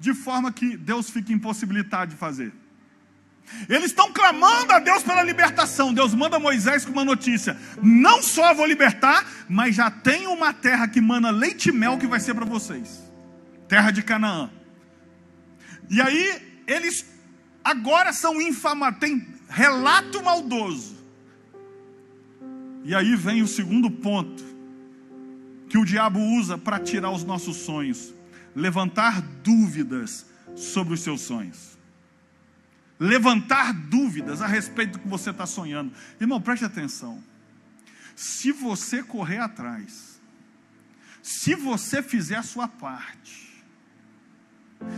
[0.00, 2.50] de forma que Deus fique impossibilitado de fazer.
[3.68, 5.94] Eles estão clamando a Deus pela libertação.
[5.94, 10.88] Deus manda Moisés com uma notícia: não só vou libertar, mas já tem uma terra
[10.88, 13.12] que mana leite e mel que vai ser para vocês
[13.72, 14.50] terra de Canaã.
[15.88, 17.06] E aí, eles
[17.64, 20.94] agora são infamados, tem relato maldoso.
[22.84, 24.44] E aí vem o segundo ponto
[25.70, 28.12] que o diabo usa para tirar os nossos sonhos,
[28.54, 31.71] levantar dúvidas sobre os seus sonhos.
[33.02, 35.92] Levantar dúvidas a respeito do que você está sonhando.
[36.20, 37.22] Irmão, preste atenção.
[38.14, 40.20] Se você correr atrás,
[41.22, 43.62] se você fizer a sua parte,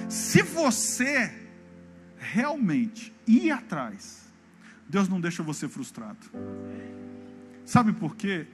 [0.08, 1.32] se você
[2.18, 4.24] realmente ir atrás,
[4.88, 6.18] Deus não deixa você frustrado.
[7.64, 8.46] Sabe por quê?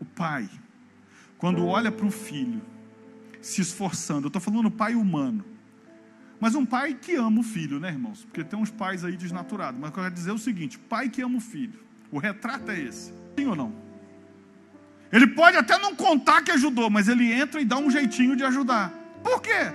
[0.00, 0.48] O Pai
[1.38, 2.60] quando olha para o filho
[3.40, 5.44] se esforçando, eu estou falando pai humano,
[6.40, 8.24] mas um pai que ama o filho, né, irmãos?
[8.24, 11.38] Porque tem uns pais aí desnaturados, mas eu quero dizer o seguinte: pai que ama
[11.38, 13.72] o filho, o retrato é esse, sim ou não?
[15.10, 18.44] Ele pode até não contar que ajudou, mas ele entra e dá um jeitinho de
[18.44, 18.90] ajudar.
[19.22, 19.72] Por quê?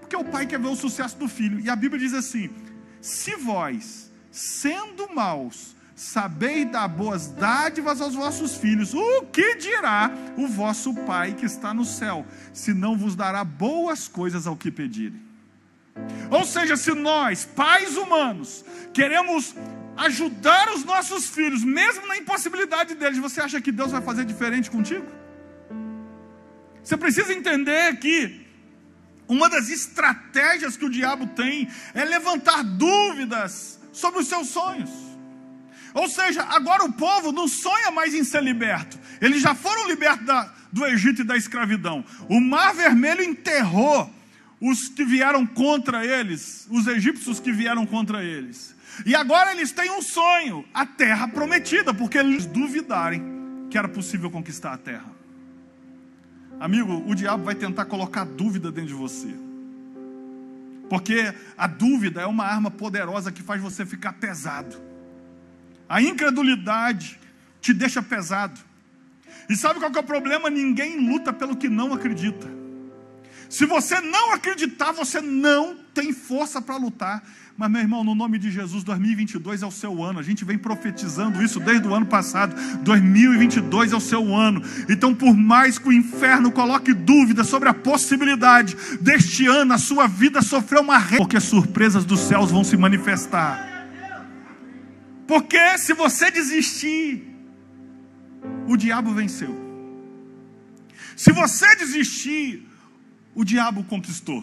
[0.00, 1.58] Porque o pai quer ver o sucesso do filho.
[1.60, 2.50] E a Bíblia diz assim:
[3.00, 8.92] se vós, sendo maus, Sabei dar boas dádivas aos vossos filhos.
[8.92, 14.06] O que dirá o vosso Pai que está no céu, se não vos dará boas
[14.06, 15.25] coisas ao que pedirem?
[16.30, 19.54] Ou seja, se nós, pais humanos, queremos
[19.96, 24.70] ajudar os nossos filhos, mesmo na impossibilidade deles, você acha que Deus vai fazer diferente
[24.70, 25.06] contigo?
[26.82, 28.46] Você precisa entender que
[29.28, 34.90] uma das estratégias que o diabo tem é levantar dúvidas sobre os seus sonhos.
[35.94, 38.98] Ou seja, agora o povo não sonha mais em ser liberto.
[39.20, 42.04] Eles já foram libertos da, do Egito e da escravidão.
[42.28, 44.08] O Mar Vermelho enterrou
[44.60, 48.74] os que vieram contra eles, os egípcios que vieram contra eles.
[49.04, 53.22] E agora eles têm um sonho, a terra prometida, porque eles duvidarem
[53.68, 55.16] que era possível conquistar a terra.
[56.58, 59.34] Amigo, o diabo vai tentar colocar dúvida dentro de você.
[60.88, 64.80] Porque a dúvida é uma arma poderosa que faz você ficar pesado.
[65.88, 67.18] A incredulidade
[67.60, 68.58] te deixa pesado.
[69.48, 70.48] E sabe qual é o problema?
[70.48, 72.55] Ninguém luta pelo que não acredita.
[73.48, 77.22] Se você não acreditar, você não tem força para lutar.
[77.56, 80.18] Mas, meu irmão, no nome de Jesus, 2022 é o seu ano.
[80.18, 82.54] A gente vem profetizando isso desde o ano passado.
[82.82, 84.62] 2022 é o seu ano.
[84.90, 90.06] Então, por mais que o inferno coloque dúvida sobre a possibilidade deste ano a sua
[90.06, 91.16] vida sofrer uma re...
[91.16, 93.76] porque surpresas dos céus vão se manifestar.
[95.26, 97.26] Porque se você desistir,
[98.66, 99.64] o diabo venceu.
[101.16, 102.65] Se você desistir,
[103.36, 104.42] o diabo conquistou.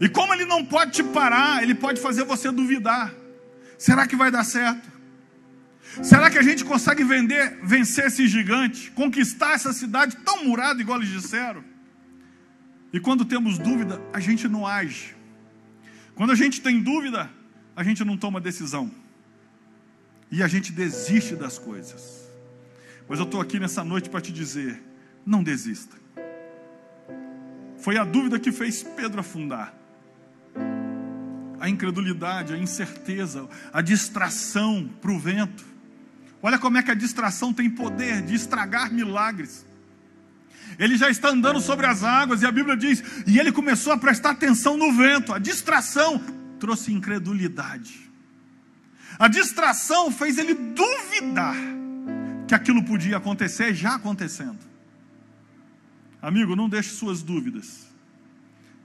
[0.00, 3.14] E como ele não pode te parar, ele pode fazer você duvidar.
[3.78, 4.90] Será que vai dar certo?
[6.02, 10.98] Será que a gente consegue vender, vencer esse gigante, conquistar essa cidade tão murada, igual
[10.98, 11.62] eles disseram?
[12.92, 15.14] E quando temos dúvida, a gente não age.
[16.16, 17.30] Quando a gente tem dúvida,
[17.76, 18.90] a gente não toma decisão.
[20.32, 22.28] E a gente desiste das coisas.
[23.08, 24.82] Mas eu estou aqui nessa noite para te dizer:
[25.24, 26.01] não desista.
[27.82, 29.74] Foi a dúvida que fez Pedro afundar
[31.58, 35.64] a incredulidade, a incerteza, a distração para o vento.
[36.42, 39.64] Olha como é que a distração tem poder de estragar milagres.
[40.76, 43.98] Ele já está andando sobre as águas e a Bíblia diz: e ele começou a
[43.98, 45.32] prestar atenção no vento.
[45.32, 46.20] A distração
[46.58, 48.10] trouxe incredulidade.
[49.18, 51.56] A distração fez ele duvidar
[52.48, 54.71] que aquilo podia acontecer, já acontecendo.
[56.22, 57.90] Amigo, não deixe suas dúvidas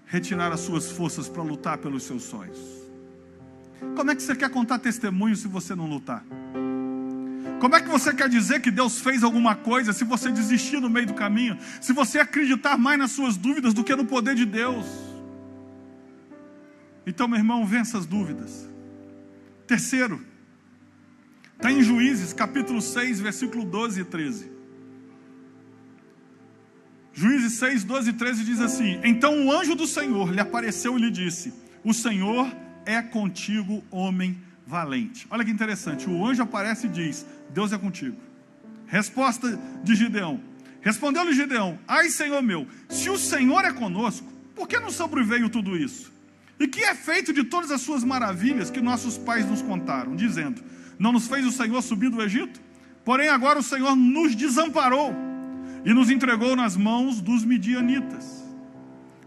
[0.07, 2.57] retirar as suas forças para lutar pelos seus sonhos.
[3.95, 6.25] Como é que você quer contar testemunho se você não lutar?
[7.59, 10.89] Como é que você quer dizer que Deus fez alguma coisa se você desistir no
[10.89, 11.57] meio do caminho?
[11.79, 14.85] Se você acreditar mais nas suas dúvidas do que no poder de Deus?
[17.05, 18.67] Então, meu irmão, vença as dúvidas.
[19.67, 20.25] Terceiro,
[21.55, 24.56] está em Juízes, capítulo 6, versículo 12 e 13.
[27.17, 31.01] Juízes 6, 12 e 13 diz assim: Então o anjo do Senhor lhe apareceu e
[31.01, 31.51] lhe disse:
[31.83, 32.47] O Senhor
[32.85, 35.25] é contigo, homem valente.
[35.31, 38.15] Olha que interessante, o anjo aparece e diz: Deus é contigo.
[38.85, 40.39] Resposta de Gideão:
[40.79, 45.75] Respondeu-lhe Gideão: Ai, Senhor meu, se o Senhor é conosco, por que não sobreveio tudo
[45.75, 46.13] isso?
[46.59, 50.63] E que é feito de todas as suas maravilhas que nossos pais nos contaram, dizendo:
[50.99, 52.61] Não nos fez o Senhor subir do Egito?
[53.03, 55.26] Porém, agora o Senhor nos desamparou
[55.85, 58.43] e nos entregou nas mãos dos midianitas.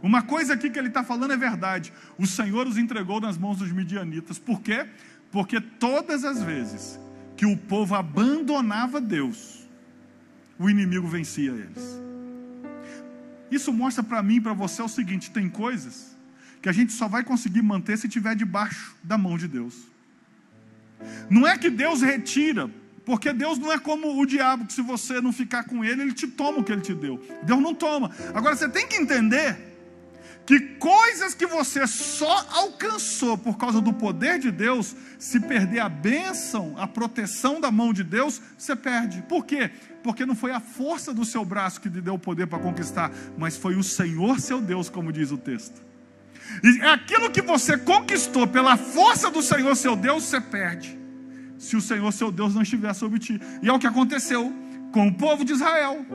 [0.02, 1.92] Uma coisa aqui que ele está falando é verdade.
[2.16, 4.38] O Senhor os entregou nas mãos dos midianitas.
[4.38, 4.86] Por quê?
[5.30, 6.98] Porque todas as vezes
[7.36, 9.68] que o povo abandonava Deus,
[10.58, 12.00] o inimigo vencia eles.
[13.50, 16.16] Isso mostra para mim e para você o seguinte: tem coisas
[16.62, 19.74] que a gente só vai conseguir manter se estiver debaixo da mão de Deus.
[21.28, 22.70] Não é que Deus retira
[23.04, 26.12] porque Deus não é como o diabo, que se você não ficar com ele, ele
[26.12, 27.20] te toma o que ele te deu.
[27.42, 28.10] Deus não toma.
[28.34, 29.56] Agora você tem que entender
[30.46, 35.88] que coisas que você só alcançou por causa do poder de Deus, se perder a
[35.88, 39.22] bênção, a proteção da mão de Deus, você perde.
[39.22, 39.70] Por quê?
[40.02, 43.10] Porque não foi a força do seu braço que lhe deu o poder para conquistar,
[43.38, 45.80] mas foi o Senhor seu Deus, como diz o texto.
[46.64, 50.99] E aquilo que você conquistou pela força do Senhor seu Deus, você perde
[51.60, 53.38] se o Senhor seu Deus não estiver sobre ti.
[53.62, 54.50] E é o que aconteceu
[54.92, 56.06] com o povo de Israel.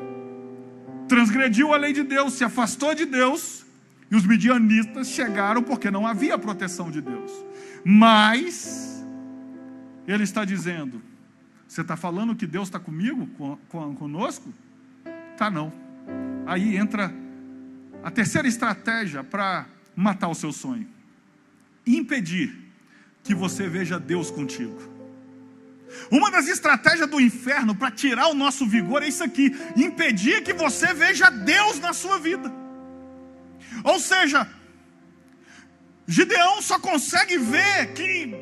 [1.08, 3.63] Transgrediu a lei de Deus, se afastou de Deus,
[4.10, 7.31] e os midianitas chegaram porque não havia proteção de Deus.
[7.86, 9.05] Mas,
[10.08, 10.99] ele está dizendo:
[11.67, 13.29] Você está falando que Deus está comigo,
[13.69, 14.51] conosco?
[15.38, 15.71] Tá não.
[16.47, 17.13] Aí entra
[18.03, 20.88] a terceira estratégia para matar o seu sonho:
[21.86, 22.65] impedir
[23.23, 24.94] que você veja Deus contigo.
[26.12, 30.54] Uma das estratégias do inferno para tirar o nosso vigor é isso aqui: impedir que
[30.54, 32.52] você veja Deus na sua vida.
[33.84, 34.48] Ou seja,
[36.08, 38.36] Gideão só consegue ver que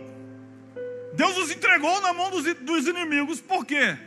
[1.15, 3.97] Deus os entregou na mão dos, dos inimigos, por quê?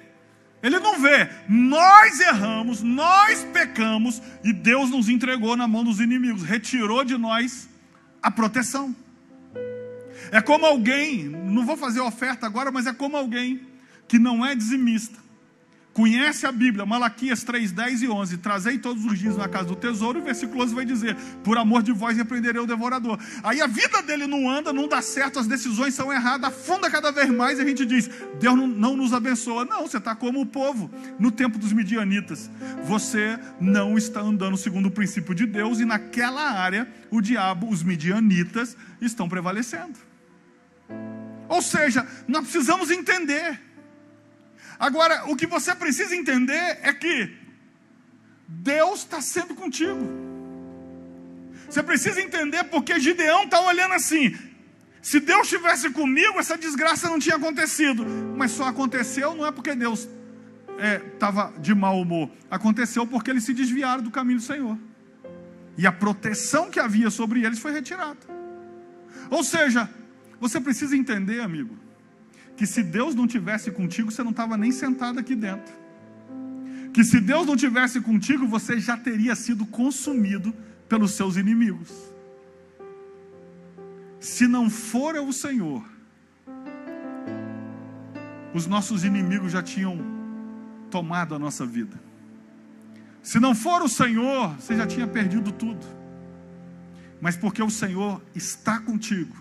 [0.62, 6.42] Ele não vê, nós erramos, nós pecamos e Deus nos entregou na mão dos inimigos,
[6.42, 7.68] retirou de nós
[8.22, 8.94] a proteção.
[10.30, 13.60] É como alguém, não vou fazer oferta agora, mas é como alguém
[14.08, 15.26] que não é dizimista.
[15.96, 18.36] Conhece a Bíblia, Malaquias 3, 10 e 11.
[18.36, 20.18] Trazei todos os dias na casa do tesouro.
[20.18, 23.18] E o versículo 11 vai dizer: Por amor de vós repreenderei o devorador.
[23.42, 27.10] Aí a vida dele não anda, não dá certo, as decisões são erradas, afunda cada
[27.10, 27.58] vez mais.
[27.58, 29.64] E a gente diz: Deus não, não nos abençoa.
[29.64, 32.50] Não, você está como o povo no tempo dos midianitas.
[32.84, 35.80] Você não está andando segundo o princípio de Deus.
[35.80, 40.05] E naquela área, o diabo, os midianitas, estão prevalecendo.
[41.48, 43.60] Ou seja, nós precisamos entender.
[44.78, 47.34] Agora, o que você precisa entender é que
[48.46, 50.26] Deus está sempre contigo.
[51.68, 54.36] Você precisa entender porque Gideão está olhando assim.
[55.02, 58.04] Se Deus estivesse comigo, essa desgraça não tinha acontecido.
[58.36, 60.08] Mas só aconteceu não é porque Deus
[61.12, 62.30] estava é, de mau humor.
[62.50, 64.78] Aconteceu porque eles se desviaram do caminho do Senhor.
[65.78, 68.18] E a proteção que havia sobre eles foi retirada.
[69.30, 69.88] Ou seja,
[70.40, 71.76] você precisa entender, amigo,
[72.56, 75.72] que se Deus não tivesse contigo, você não estava nem sentado aqui dentro.
[76.92, 80.54] Que se Deus não tivesse contigo, você já teria sido consumido
[80.88, 81.90] pelos seus inimigos.
[84.18, 85.84] Se não for o Senhor,
[88.54, 89.98] os nossos inimigos já tinham
[90.90, 92.00] tomado a nossa vida.
[93.22, 95.84] Se não for o Senhor, você já tinha perdido tudo.
[97.20, 99.36] Mas porque o Senhor está contigo,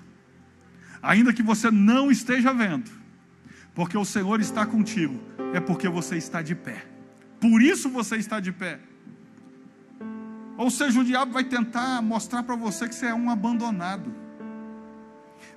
[1.05, 2.89] ainda que você não esteja vendo,
[3.75, 5.21] porque o Senhor está contigo,
[5.53, 6.83] é porque você está de pé.
[7.39, 8.79] Por isso você está de pé.
[10.57, 14.13] Ou seja, o diabo vai tentar mostrar para você que você é um abandonado.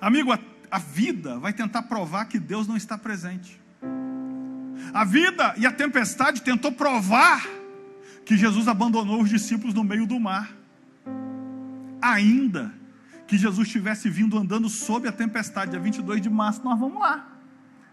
[0.00, 0.38] Amigo, a,
[0.70, 3.58] a vida vai tentar provar que Deus não está presente.
[4.92, 7.46] A vida e a tempestade tentou provar
[8.24, 10.54] que Jesus abandonou os discípulos no meio do mar.
[12.02, 12.77] Ainda
[13.28, 17.28] que Jesus tivesse vindo andando sob a tempestade, dia 22 de março, nós vamos lá.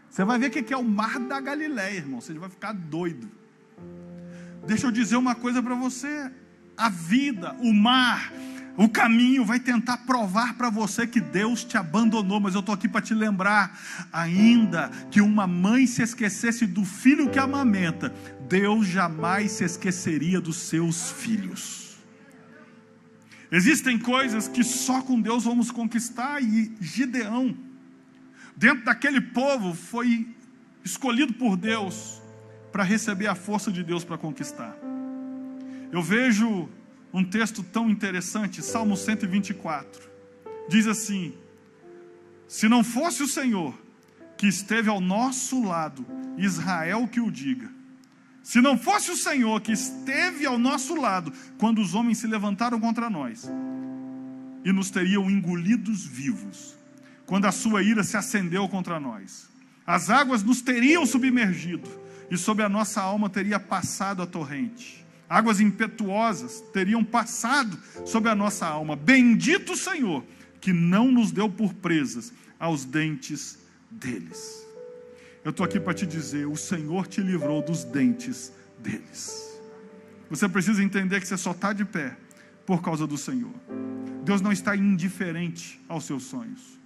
[0.10, 2.22] Você vai ver o que é o mar da Galileia, irmão.
[2.22, 3.30] Você vai ficar doido.
[4.66, 6.32] Deixa eu dizer uma coisa para você:
[6.78, 8.32] a vida, o mar,
[8.78, 12.88] o caminho vai tentar provar para você que Deus te abandonou, mas eu estou aqui
[12.88, 13.78] para te lembrar:
[14.14, 18.14] ainda que uma mãe se esquecesse do filho que amamenta,
[18.48, 21.85] Deus jamais se esqueceria dos seus filhos.
[23.52, 27.56] Existem coisas que só com Deus vamos conquistar, e Gideão
[28.56, 30.28] dentro daquele povo foi
[30.84, 32.22] escolhido por Deus
[32.72, 34.76] para receber a força de Deus para conquistar.
[35.92, 36.70] Eu vejo
[37.14, 40.10] um texto tão interessante, Salmo 124.
[40.68, 41.34] Diz assim:
[42.48, 43.74] Se não fosse o Senhor
[44.38, 46.06] que esteve ao nosso lado,
[46.38, 47.75] Israel que o diga.
[48.46, 52.80] Se não fosse o Senhor que esteve ao nosso lado quando os homens se levantaram
[52.80, 53.50] contra nós
[54.64, 56.78] e nos teriam engolidos vivos,
[57.26, 59.50] quando a sua ira se acendeu contra nós.
[59.86, 61.90] As águas nos teriam submergido
[62.30, 65.04] e sobre a nossa alma teria passado a torrente.
[65.28, 68.96] Águas impetuosas teriam passado sobre a nossa alma.
[68.96, 70.24] Bendito o Senhor,
[70.62, 73.58] que não nos deu por presas aos dentes
[73.90, 74.65] deles.
[75.46, 79.62] Eu estou aqui para te dizer: o Senhor te livrou dos dentes deles.
[80.28, 82.18] Você precisa entender que você só está de pé
[82.66, 83.54] por causa do Senhor.
[84.24, 86.80] Deus não está indiferente aos seus sonhos.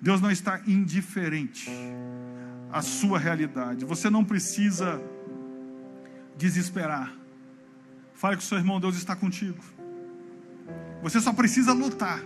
[0.00, 1.68] Deus não está indiferente
[2.70, 3.84] à sua realidade.
[3.84, 5.02] Você não precisa
[6.38, 7.12] desesperar.
[8.14, 9.58] Fale com o seu irmão, Deus está contigo.
[11.02, 12.22] Você só precisa lutar.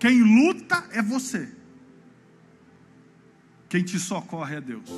[0.00, 1.55] Quem luta é você.
[3.68, 4.90] Quem te socorre é Deus.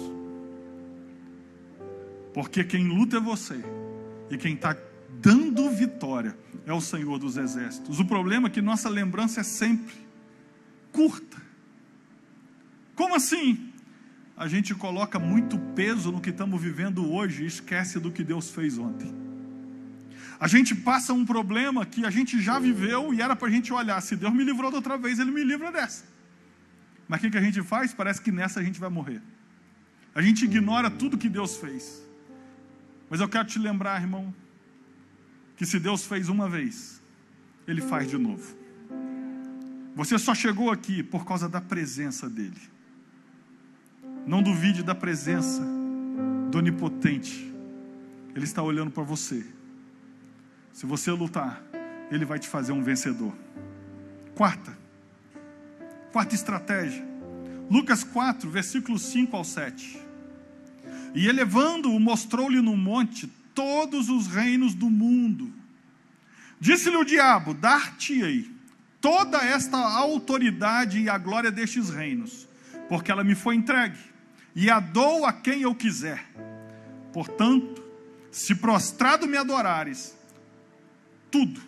[2.35, 3.63] Porque quem luta é você.
[4.31, 4.77] E quem está
[5.21, 7.99] dando vitória é o Senhor dos Exércitos.
[7.99, 9.95] O problema é que nossa lembrança é sempre
[10.93, 11.37] curta.
[12.95, 13.73] Como assim?
[14.37, 18.51] A gente coloca muito peso no que estamos vivendo hoje e esquece do que Deus
[18.51, 19.13] fez ontem.
[20.39, 23.73] A gente passa um problema que a gente já viveu e era para a gente
[23.73, 24.01] olhar.
[24.01, 26.05] Se Deus me livrou da outra vez, Ele me livra dessa.
[27.09, 27.94] Mas o que, que a gente faz?
[27.94, 29.23] Parece que nessa a gente vai morrer.
[30.14, 32.07] A gente ignora tudo que Deus fez.
[33.09, 34.35] Mas eu quero te lembrar, irmão,
[35.57, 37.03] que se Deus fez uma vez,
[37.66, 38.57] Ele faz de novo.
[39.94, 42.61] Você só chegou aqui por causa da presença dEle.
[44.27, 45.62] Não duvide da presença
[46.51, 47.53] do Onipotente.
[48.35, 49.44] Ele está olhando para você.
[50.73, 51.62] Se você lutar,
[52.11, 53.35] Ele vai te fazer um vencedor.
[54.35, 54.77] Quarta,
[56.12, 57.07] quarta estratégia.
[57.71, 60.01] Lucas 4, versículos 5 ao 7.
[61.14, 65.53] E elevando-o, mostrou-lhe no monte todos os reinos do mundo.
[66.61, 68.51] Disse-lhe o diabo: Dar-te-ei
[69.01, 72.49] toda esta autoridade e a glória destes reinos,
[72.89, 73.99] porque ela me foi entregue
[74.55, 76.26] e a dou a quem eu quiser.
[77.12, 77.83] Portanto,
[78.30, 80.16] se prostrado me adorares,
[81.30, 81.61] tudo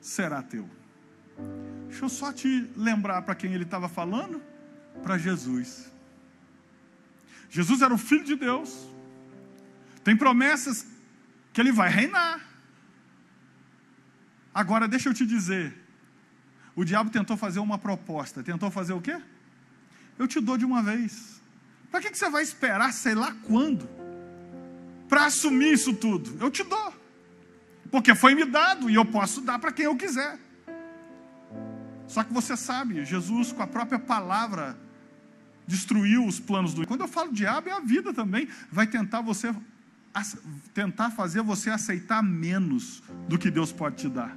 [0.00, 0.68] será teu.
[1.88, 4.42] Deixa eu só te lembrar para quem ele estava falando:
[5.02, 5.90] para Jesus.
[7.50, 8.86] Jesus era o Filho de Deus,
[10.04, 10.86] tem promessas
[11.52, 12.40] que ele vai reinar.
[14.54, 15.74] Agora, deixa eu te dizer:
[16.76, 19.20] o diabo tentou fazer uma proposta, tentou fazer o quê?
[20.18, 21.40] Eu te dou de uma vez.
[21.90, 23.88] Para que, que você vai esperar, sei lá quando,
[25.08, 26.36] para assumir isso tudo?
[26.38, 26.94] Eu te dou,
[27.90, 30.38] porque foi me dado e eu posso dar para quem eu quiser.
[32.08, 34.76] Só que você sabe, Jesus, com a própria palavra,
[35.66, 36.86] destruiu os planos do.
[36.86, 38.48] Quando eu falo diabo, é a vida também.
[38.72, 39.54] Vai tentar você
[40.74, 44.36] tentar fazer você aceitar menos do que Deus pode te dar.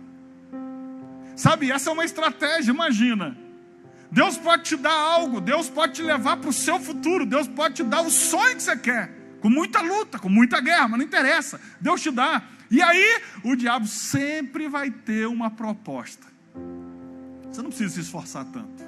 [1.35, 3.35] Sabe, essa é uma estratégia, imagina.
[4.11, 7.75] Deus pode te dar algo, Deus pode te levar para o seu futuro, Deus pode
[7.75, 9.09] te dar o sonho que você quer,
[9.39, 12.43] com muita luta, com muita guerra, mas não interessa, Deus te dá.
[12.69, 16.30] E aí, o diabo sempre vai ter uma proposta.
[17.51, 18.83] Você não precisa se esforçar tanto.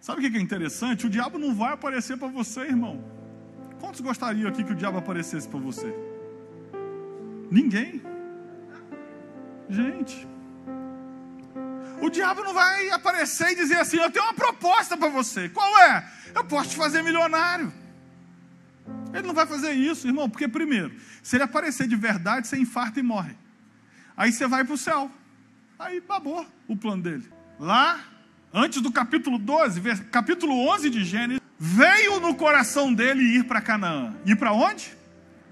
[0.00, 1.06] Sabe o que é interessante?
[1.06, 3.02] O diabo não vai aparecer para você, irmão.
[3.80, 5.94] Quantos gostariam aqui que o diabo aparecesse para você?
[7.50, 8.02] Ninguém.
[9.68, 10.26] Gente,
[12.02, 15.48] o diabo não vai aparecer e dizer assim: Eu tenho uma proposta para você.
[15.48, 16.04] Qual é?
[16.34, 17.72] Eu posso te fazer milionário.
[19.14, 20.92] Ele não vai fazer isso, irmão, porque, primeiro,
[21.22, 23.36] se ele aparecer de verdade, você infarta e morre.
[24.16, 25.10] Aí você vai para o céu.
[25.82, 27.28] Aí babou o plano dele.
[27.58, 27.98] Lá,
[28.54, 29.80] antes do capítulo 12,
[30.12, 34.14] capítulo 11 de Gênesis, veio no coração dele ir para Canaã.
[34.24, 34.96] Ir para onde?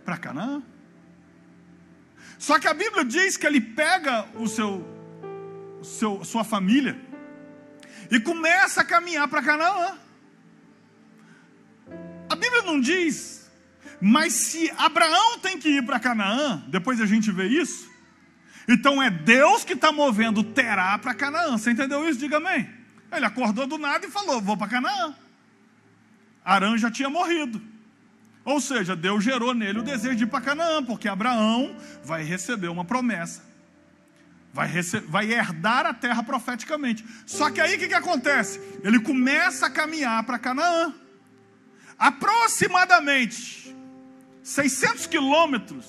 [0.05, 0.63] Para Canaã.
[2.39, 4.87] Só que a Bíblia diz que ele pega o seu
[5.83, 6.97] seu, sua família
[8.09, 9.99] e começa a caminhar para Canaã.
[12.29, 13.51] A Bíblia não diz,
[14.01, 17.90] mas se Abraão tem que ir para Canaã, depois a gente vê isso,
[18.73, 21.53] então é Deus que está movendo Terá para Canaã.
[21.53, 22.19] Você entendeu isso?
[22.19, 22.69] Diga amém.
[23.13, 25.15] Ele acordou do nada e falou: Vou para Canaã.
[26.45, 27.61] Arã já tinha morrido.
[28.45, 32.69] Ou seja, Deus gerou nele o desejo de ir para Canaã, porque Abraão vai receber
[32.69, 33.51] uma promessa
[34.53, 34.69] vai,
[35.09, 37.05] vai herdar a terra profeticamente.
[37.27, 38.61] Só que aí o que, que acontece?
[38.83, 40.93] Ele começa a caminhar para Canaã.
[41.99, 43.75] Aproximadamente
[44.43, 45.87] 600 quilômetros,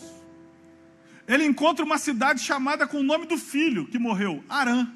[1.28, 4.91] ele encontra uma cidade chamada com o nome do filho que morreu, Arã.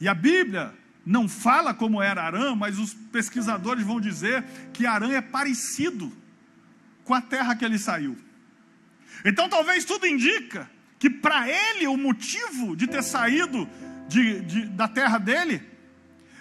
[0.00, 0.74] E a Bíblia
[1.04, 6.12] não fala como era Arã, mas os pesquisadores vão dizer que Arã é parecido
[7.04, 8.16] com a terra que ele saiu.
[9.24, 13.68] Então talvez tudo indica que para ele o motivo de ter saído
[14.08, 15.62] de, de, da terra dele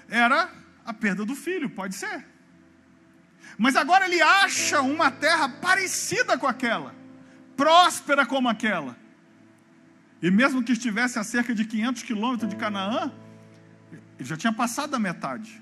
[0.10, 0.50] era
[0.86, 2.26] a perda do filho, pode ser.
[3.58, 6.96] Mas agora ele acha uma terra parecida com aquela,
[7.56, 8.96] próspera como aquela.
[10.22, 13.12] E mesmo que estivesse a cerca de 500 quilômetros de Canaã,
[14.18, 15.62] ele já tinha passado da metade.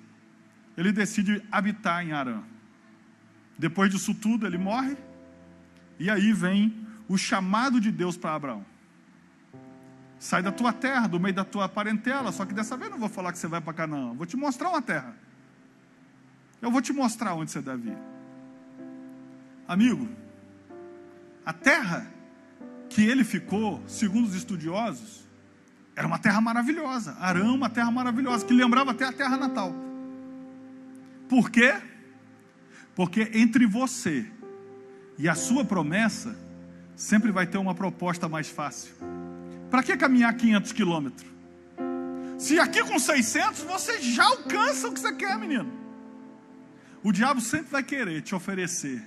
[0.77, 2.41] Ele decide habitar em Arã.
[3.57, 4.95] Depois disso tudo, ele morre.
[5.99, 8.65] E aí vem o chamado de Deus para Abraão.
[10.19, 12.31] Sai da tua terra, do meio da tua parentela.
[12.31, 14.13] Só que dessa vez não vou falar que você vai para Canaã.
[14.13, 15.15] Vou te mostrar uma terra.
[16.61, 17.97] Eu vou te mostrar onde você deve ir.
[19.67, 20.07] Amigo,
[21.45, 22.07] a terra
[22.89, 25.27] que ele ficou, segundo os estudiosos,
[25.95, 27.15] era uma terra maravilhosa.
[27.19, 29.73] Arã, uma terra maravilhosa, que lembrava até a terra natal.
[31.29, 31.73] Por quê?
[32.95, 34.29] Porque entre você
[35.17, 36.35] e a sua promessa,
[36.95, 38.93] sempre vai ter uma proposta mais fácil.
[39.69, 41.31] Para que caminhar 500 quilômetros?
[42.37, 45.71] Se aqui com 600 você já alcança o que você quer, menino.
[47.03, 49.01] O diabo sempre vai querer te oferecer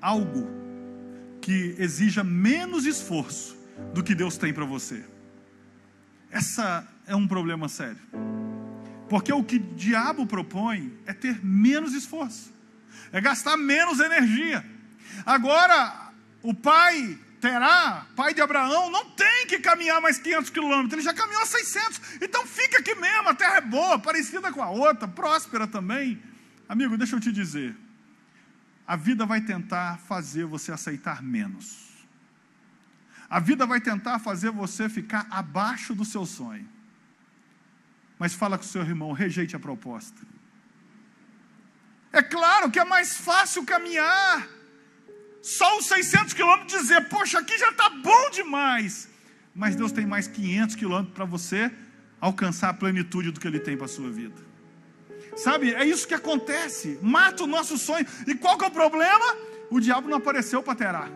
[0.00, 0.65] algo
[1.46, 3.56] que exija menos esforço
[3.94, 5.04] do que Deus tem para você.
[6.28, 8.00] Essa é um problema sério.
[9.08, 12.52] Porque o que o diabo propõe é ter menos esforço,
[13.12, 14.66] é gastar menos energia.
[15.24, 16.10] Agora,
[16.42, 21.14] o pai Terá, pai de Abraão, não tem que caminhar mais 500 quilômetros, ele já
[21.14, 25.68] caminhou 600, então fica aqui mesmo, a terra é boa, parecida com a outra, próspera
[25.68, 26.20] também.
[26.68, 27.76] Amigo, deixa eu te dizer,
[28.86, 31.86] a vida vai tentar fazer você aceitar menos,
[33.28, 36.68] a vida vai tentar fazer você ficar abaixo do seu sonho,
[38.18, 40.20] mas fala com o seu irmão, rejeite a proposta.
[42.12, 44.48] É claro que é mais fácil caminhar
[45.42, 49.08] só os 600 quilômetros dizer, poxa, aqui já está bom demais.
[49.54, 51.72] Mas Deus tem mais 500 quilômetros para você
[52.20, 54.45] alcançar a plenitude do que Ele tem para a sua vida.
[55.36, 56.98] Sabe, é isso que acontece.
[57.02, 58.06] Mata o nosso sonho.
[58.26, 59.36] E qual que é o problema?
[59.70, 61.08] O diabo não apareceu para terá.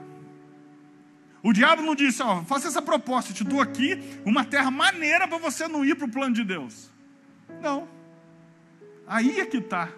[1.43, 5.39] O diabo não disse, ó, faça essa proposta, te dou aqui uma terra maneira para
[5.39, 6.91] você não ir para o plano de Deus.
[7.63, 7.89] Não.
[9.07, 9.89] Aí é que está.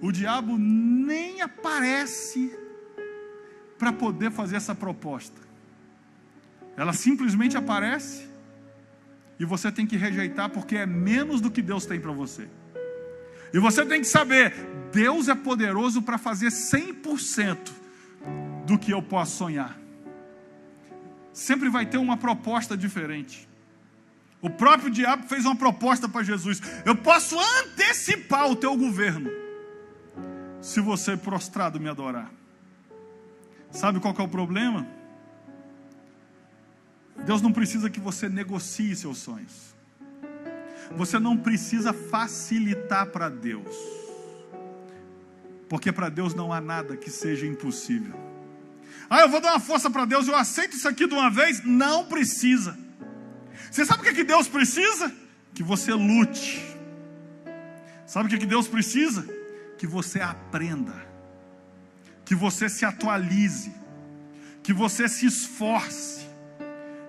[0.00, 2.56] O diabo nem aparece
[3.76, 5.40] para poder fazer essa proposta.
[6.76, 8.28] Ela simplesmente aparece
[9.40, 12.48] e você tem que rejeitar porque é menos do que Deus tem para você.
[13.54, 14.52] E você tem que saber,
[14.92, 17.70] Deus é poderoso para fazer 100%
[18.66, 19.78] do que eu posso sonhar.
[21.32, 23.48] Sempre vai ter uma proposta diferente.
[24.42, 29.30] O próprio diabo fez uma proposta para Jesus: Eu posso antecipar o teu governo,
[30.60, 32.32] se você prostrado me adorar.
[33.70, 34.84] Sabe qual é o problema?
[37.24, 39.76] Deus não precisa que você negocie seus sonhos.
[40.92, 43.74] Você não precisa facilitar para Deus.
[45.68, 48.14] Porque para Deus não há nada que seja impossível.
[49.08, 51.64] Ah, eu vou dar uma força para Deus, eu aceito isso aqui de uma vez.
[51.64, 52.76] Não precisa.
[53.70, 55.12] Você sabe o que, é que Deus precisa?
[55.52, 56.62] Que você lute.
[58.06, 59.26] Sabe o que, é que Deus precisa?
[59.78, 60.94] Que você aprenda.
[62.24, 63.72] Que você se atualize.
[64.62, 66.26] Que você se esforce.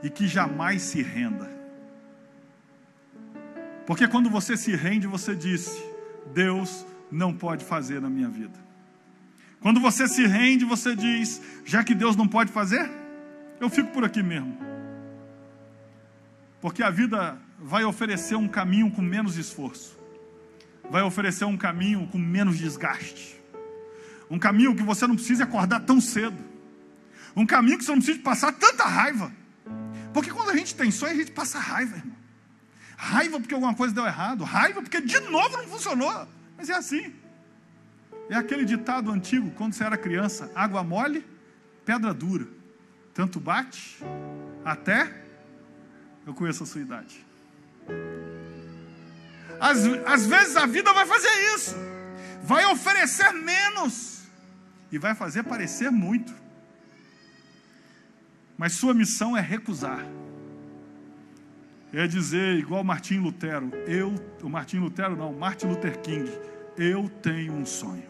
[0.02, 1.55] E que jamais se renda.
[3.86, 5.84] Porque quando você se rende, você disse:
[6.34, 8.66] Deus não pode fazer na minha vida.
[9.60, 12.90] Quando você se rende, você diz: já que Deus não pode fazer,
[13.60, 14.58] eu fico por aqui mesmo.
[16.62, 20.00] Porque a vida vai oferecer um caminho com menos esforço,
[20.90, 23.40] vai oferecer um caminho com menos desgaste,
[24.30, 26.38] um caminho que você não precisa acordar tão cedo,
[27.36, 29.32] um caminho que você não precisa passar tanta raiva.
[30.14, 32.25] Porque quando a gente tem sonho, a gente passa raiva, irmão.
[32.98, 36.28] Raiva porque alguma coisa deu errado, raiva porque de novo não funcionou.
[36.58, 37.14] Mas é assim.
[38.30, 41.26] É aquele ditado antigo, quando você era criança: água mole,
[41.84, 42.48] pedra dura.
[43.14, 43.98] Tanto bate,
[44.64, 45.24] até.
[46.26, 47.24] Eu conheço a sua idade.
[49.60, 51.76] Às, às vezes a vida vai fazer isso,
[52.44, 54.24] vai oferecer menos
[54.92, 56.34] e vai fazer parecer muito.
[58.58, 60.06] Mas sua missão é recusar.
[61.96, 66.30] É dizer, igual Martim Lutero, eu, o Martim Lutero não, Martin Luther King,
[66.78, 68.04] eu tenho um sonho.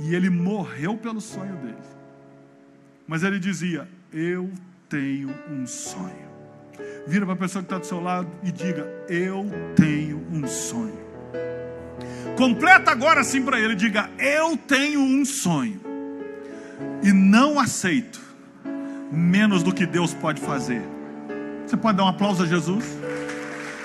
[0.00, 1.76] E ele morreu pelo sonho dele.
[3.06, 4.50] Mas ele dizia: Eu
[4.88, 6.32] tenho um sonho.
[7.06, 9.44] Vira para a pessoa que está do seu lado e diga: Eu
[9.76, 10.98] tenho um sonho.
[12.38, 15.78] Completa agora assim para ele: diga, Eu tenho um sonho.
[17.02, 18.18] E não aceito
[19.12, 20.82] menos do que Deus pode fazer.
[21.66, 22.84] Você pode dar um aplauso a Jesus?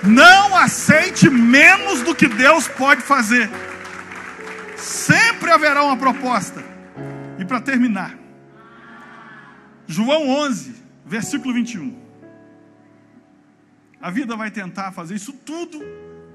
[0.02, 3.50] Não aceite menos do que Deus pode fazer.
[4.76, 6.62] Sempre haverá uma proposta.
[7.38, 8.16] E para terminar,
[9.86, 10.74] João 11,
[11.04, 11.96] versículo 21.
[14.00, 15.82] A vida vai tentar fazer isso tudo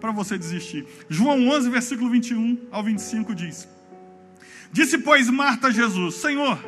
[0.01, 0.85] para você desistir.
[1.07, 3.67] João 11, versículo 21 ao 25 diz:
[4.71, 6.59] Disse, pois, Marta a Jesus: Senhor,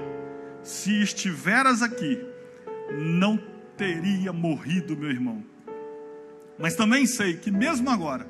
[0.63, 2.23] se estiveras aqui,
[2.93, 3.37] não
[3.77, 5.43] teria morrido meu irmão.
[6.57, 8.27] Mas também sei que mesmo agora,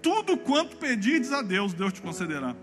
[0.00, 2.56] tudo quanto pedirdes a Deus, Deus te concederá.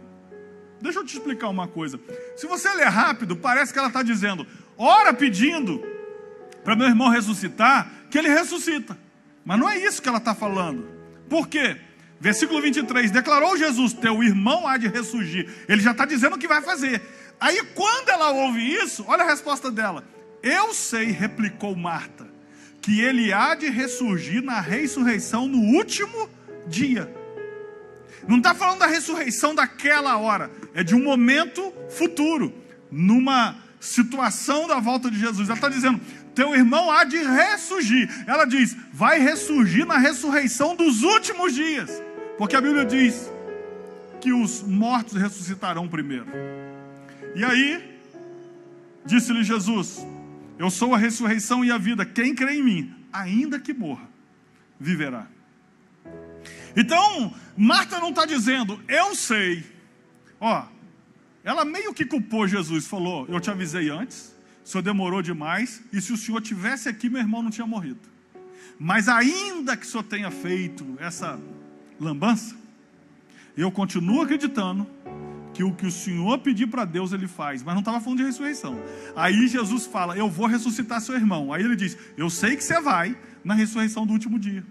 [0.82, 2.00] Deixa eu te explicar uma coisa.
[2.36, 4.48] Se você ler rápido, parece que ela está dizendo:
[4.78, 5.84] ora pedindo
[6.64, 8.98] para meu irmão ressuscitar, que ele ressuscita.
[9.44, 10.88] Mas não é isso que ela está falando.
[11.30, 11.78] Por quê?
[12.20, 15.50] Versículo 23: Declarou Jesus: Teu irmão há de ressurgir.
[15.68, 17.02] Ele já está dizendo o que vai fazer.
[17.40, 20.04] Aí, quando ela ouve isso, olha a resposta dela:
[20.42, 22.28] Eu sei, replicou Marta
[22.82, 26.30] que ele há de ressurgir na ressurreição no último
[26.68, 27.14] dia.
[28.28, 32.54] Não está falando da ressurreição daquela hora, é de um momento futuro,
[32.92, 35.50] numa situação da volta de Jesus.
[35.50, 36.00] Ela está dizendo:
[36.36, 38.10] teu irmão há de ressurgir.
[38.28, 42.02] Ela diz: vai ressurgir na ressurreição dos últimos dias,
[42.38, 43.32] porque a Bíblia diz
[44.22, 46.28] que os mortos ressuscitarão primeiro.
[47.36, 48.00] E aí,
[49.06, 50.06] disse-lhe Jesus:
[50.60, 52.06] eu sou a ressurreição e a vida.
[52.06, 54.10] Quem crê em mim, ainda que morra,
[54.78, 55.26] viverá.
[56.76, 59.64] Então, Marta não está dizendo, eu sei.
[60.38, 60.66] Ó,
[61.46, 66.02] ela meio que culpou Jesus, falou: Eu te avisei antes, o senhor demorou demais, e
[66.02, 68.02] se o senhor tivesse aqui, meu irmão não tinha morrido.
[68.78, 71.40] Mas ainda que o senhor tenha feito essa
[72.00, 72.56] lambança,
[73.56, 74.86] eu continuo acreditando
[75.60, 78.24] que o que o Senhor pedir para Deus ele faz, mas não estava falando de
[78.24, 78.82] ressurreição.
[79.14, 81.52] Aí Jesus fala: Eu vou ressuscitar seu irmão.
[81.52, 84.66] Aí ele diz: Eu sei que você vai na ressurreição do último dia.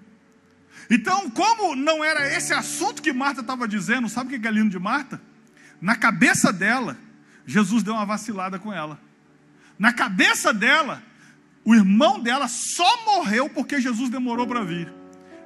[0.89, 4.71] Então, como não era esse assunto que Marta estava dizendo, sabe o que é lindo
[4.71, 5.21] de Marta?
[5.79, 6.97] Na cabeça dela,
[7.45, 8.99] Jesus deu uma vacilada com ela.
[9.79, 11.03] Na cabeça dela,
[11.67, 14.91] o irmão dela só morreu porque Jesus demorou para vir.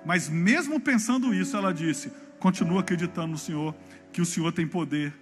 [0.06, 3.74] Mas mesmo pensando isso, ela disse: continua acreditando no Senhor,
[4.12, 5.12] que o Senhor tem poder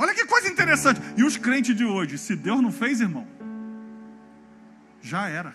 [0.00, 0.98] Olha que coisa interessante.
[1.14, 3.26] E os crentes de hoje, se Deus não fez, irmão,
[5.02, 5.54] já era.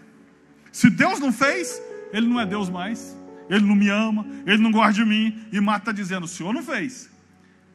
[0.72, 1.82] Se Deus não fez,
[2.14, 3.18] Ele não é Deus mais.
[3.50, 5.48] Ele não me ama, Ele não gosta de mim.
[5.52, 7.10] E Marta está dizendo: o Senhor não fez.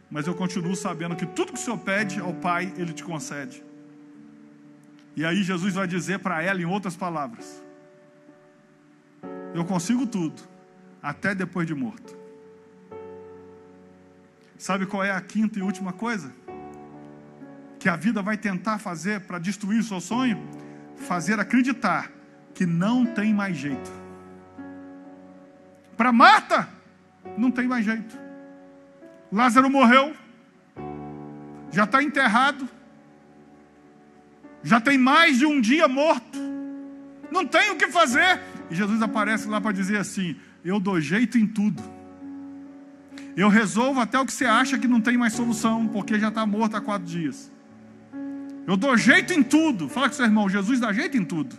[0.09, 3.65] Mas eu continuo sabendo que tudo que o Senhor pede ao Pai, Ele te concede.
[5.17, 7.61] E aí Jesus vai dizer para ela em outras palavras:
[9.53, 10.41] eu consigo tudo,
[11.03, 12.17] até depois de morto.
[14.57, 16.33] Sabe qual é a quinta e última coisa?
[17.81, 20.39] Que a vida vai tentar fazer para destruir o seu sonho?
[20.97, 22.13] Fazer acreditar
[22.55, 23.91] que não tem mais jeito.
[25.97, 26.69] Para Marta,
[27.39, 28.19] não tem mais jeito.
[29.33, 30.15] Lázaro morreu,
[31.71, 32.69] já está enterrado,
[34.63, 36.39] já tem mais de um dia morto,
[37.33, 38.41] não tem o que fazer.
[38.71, 41.83] E Jesus aparece lá para dizer assim: Eu dou jeito em tudo.
[43.35, 46.45] Eu resolvo até o que você acha que não tem mais solução, porque já está
[46.45, 47.51] morto há quatro dias.
[48.67, 49.89] Eu dou jeito em tudo.
[49.89, 51.57] Fala com seu irmão: Jesus dá jeito em tudo.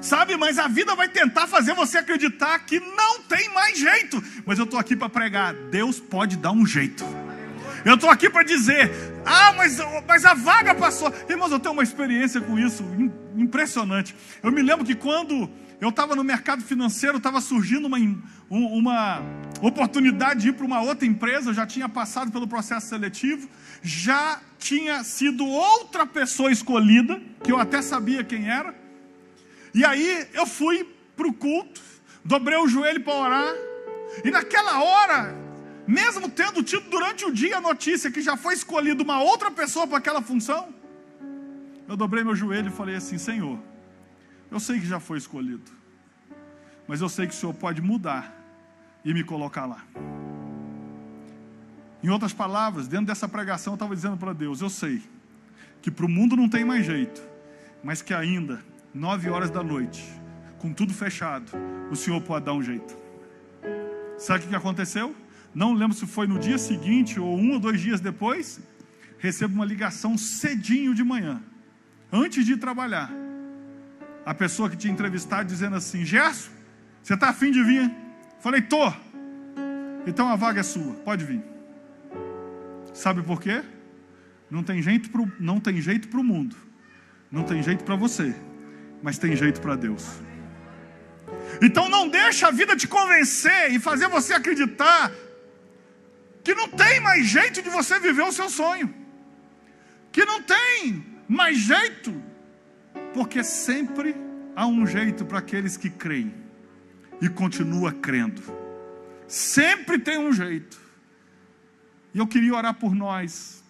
[0.00, 4.22] Sabe, mas a vida vai tentar fazer você acreditar que não tem mais jeito.
[4.44, 7.04] Mas eu estou aqui para pregar: Deus pode dar um jeito.
[7.84, 8.90] Eu estou aqui para dizer:
[9.24, 11.12] ah, mas, mas a vaga passou.
[11.28, 12.84] Irmãos, eu tenho uma experiência com isso
[13.36, 14.14] impressionante.
[14.42, 15.48] Eu me lembro que quando
[15.80, 17.98] eu estava no mercado financeiro, estava surgindo uma,
[18.50, 19.22] uma
[19.62, 23.48] oportunidade de ir para uma outra empresa, eu já tinha passado pelo processo seletivo,
[23.82, 28.74] já tinha sido outra pessoa escolhida, que eu até sabia quem era.
[29.74, 30.86] E aí eu fui
[31.16, 31.80] para o culto,
[32.24, 33.54] dobrei o joelho para orar,
[34.24, 35.40] e naquela hora
[35.86, 39.88] mesmo tendo tido durante o dia a notícia que já foi escolhida uma outra pessoa
[39.88, 40.72] para aquela função,
[41.88, 43.58] eu dobrei meu joelho e falei assim: Senhor,
[44.50, 45.70] eu sei que já foi escolhido,
[46.86, 48.32] mas eu sei que o Senhor pode mudar
[49.04, 49.84] e me colocar lá.
[52.02, 55.02] Em outras palavras, dentro dessa pregação, eu estava dizendo para Deus: Eu sei
[55.82, 57.22] que para o mundo não tem mais jeito,
[57.82, 58.62] mas que ainda,
[58.94, 60.04] nove horas da noite,
[60.58, 61.52] com tudo fechado,
[61.90, 62.96] o Senhor pode dar um jeito.
[64.18, 65.14] Sabe o que aconteceu?
[65.54, 68.60] não lembro se foi no dia seguinte ou um ou dois dias depois,
[69.18, 71.42] recebo uma ligação cedinho de manhã,
[72.12, 73.10] antes de trabalhar.
[74.24, 76.50] A pessoa que tinha entrevistado dizendo assim: Gerson,
[77.02, 77.90] você está afim de vir?
[78.38, 78.92] Falei, tô.
[80.06, 81.42] Então a vaga é sua, pode vir.
[82.92, 83.62] Sabe por quê?
[84.50, 86.56] Não tem jeito pro, não tem jeito para o mundo,
[87.30, 88.34] não tem jeito para você,
[89.02, 90.20] mas tem jeito para Deus.
[91.62, 95.12] Então não deixa a vida te convencer e fazer você acreditar
[96.42, 98.92] que não tem mais jeito de você viver o seu sonho,
[100.10, 102.12] que não tem mais jeito,
[103.14, 104.16] porque sempre
[104.56, 106.34] há um jeito para aqueles que creem
[107.20, 108.42] e continua crendo.
[109.28, 110.79] Sempre tem um jeito.
[112.14, 113.62] E eu queria orar por nós.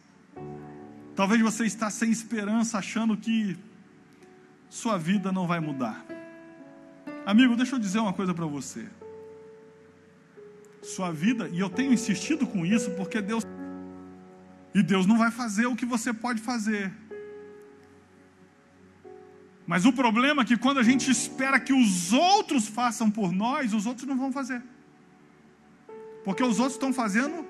[1.14, 3.57] Talvez você está sem esperança, achando que
[4.68, 6.05] sua vida não vai mudar.
[7.26, 8.88] Amigo, deixa eu dizer uma coisa para você
[10.82, 13.45] sua vida, e eu tenho insistido com isso porque Deus.
[14.74, 16.93] E Deus não vai fazer o que você pode fazer.
[19.66, 23.74] Mas o problema é que quando a gente espera que os outros façam por nós,
[23.74, 24.62] os outros não vão fazer.
[26.24, 27.47] Porque os outros estão fazendo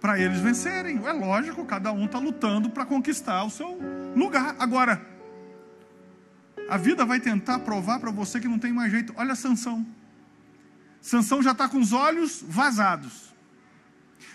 [0.00, 1.00] para eles vencerem.
[1.04, 3.78] É lógico, cada um está lutando para conquistar o seu
[4.14, 4.56] lugar.
[4.58, 5.04] Agora,
[6.68, 9.12] a vida vai tentar provar para você que não tem mais jeito.
[9.16, 9.86] Olha a sanção.
[11.00, 13.34] Sansão já está com os olhos vazados.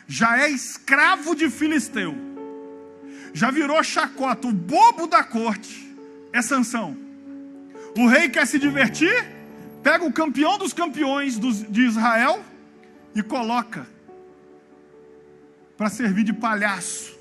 [0.08, 2.16] Já é escravo de Filisteu.
[3.34, 5.96] Já virou chacota, o bobo da corte.
[6.32, 6.98] É Sansão.
[7.98, 9.14] O rei quer se divertir,
[9.84, 12.44] pega o campeão dos campeões de Israel
[13.14, 13.88] e coloca
[15.78, 17.18] para servir de palhaço.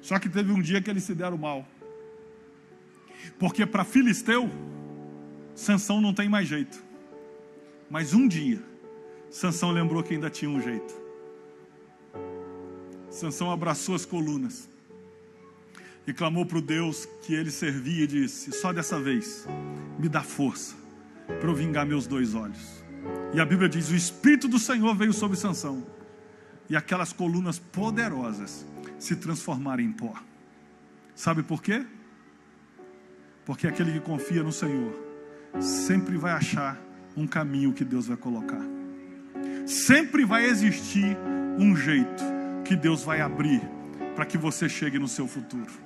[0.00, 1.66] Só que teve um dia que eles se deram mal.
[3.38, 4.50] Porque para Filisteu,
[5.54, 6.82] Sansão não tem mais jeito.
[7.88, 8.62] Mas um dia,
[9.30, 10.94] Sansão lembrou que ainda tinha um jeito.
[13.08, 14.68] Sansão abraçou as colunas
[16.06, 19.46] e clamou para o Deus que ele servia e disse: Só dessa vez,
[19.98, 20.74] me dá força
[21.26, 22.84] para eu vingar meus dois olhos.
[23.32, 25.86] E a Bíblia diz: O Espírito do Senhor veio sobre Sansão,
[26.68, 28.66] e aquelas colunas poderosas
[28.98, 30.14] se transformaram em pó.
[31.14, 31.84] Sabe por quê?
[33.44, 34.94] Porque aquele que confia no Senhor
[35.60, 36.80] sempre vai achar
[37.16, 38.62] um caminho que Deus vai colocar.
[39.66, 41.16] Sempre vai existir
[41.58, 42.24] um jeito
[42.64, 43.60] que Deus vai abrir
[44.14, 45.83] para que você chegue no seu futuro.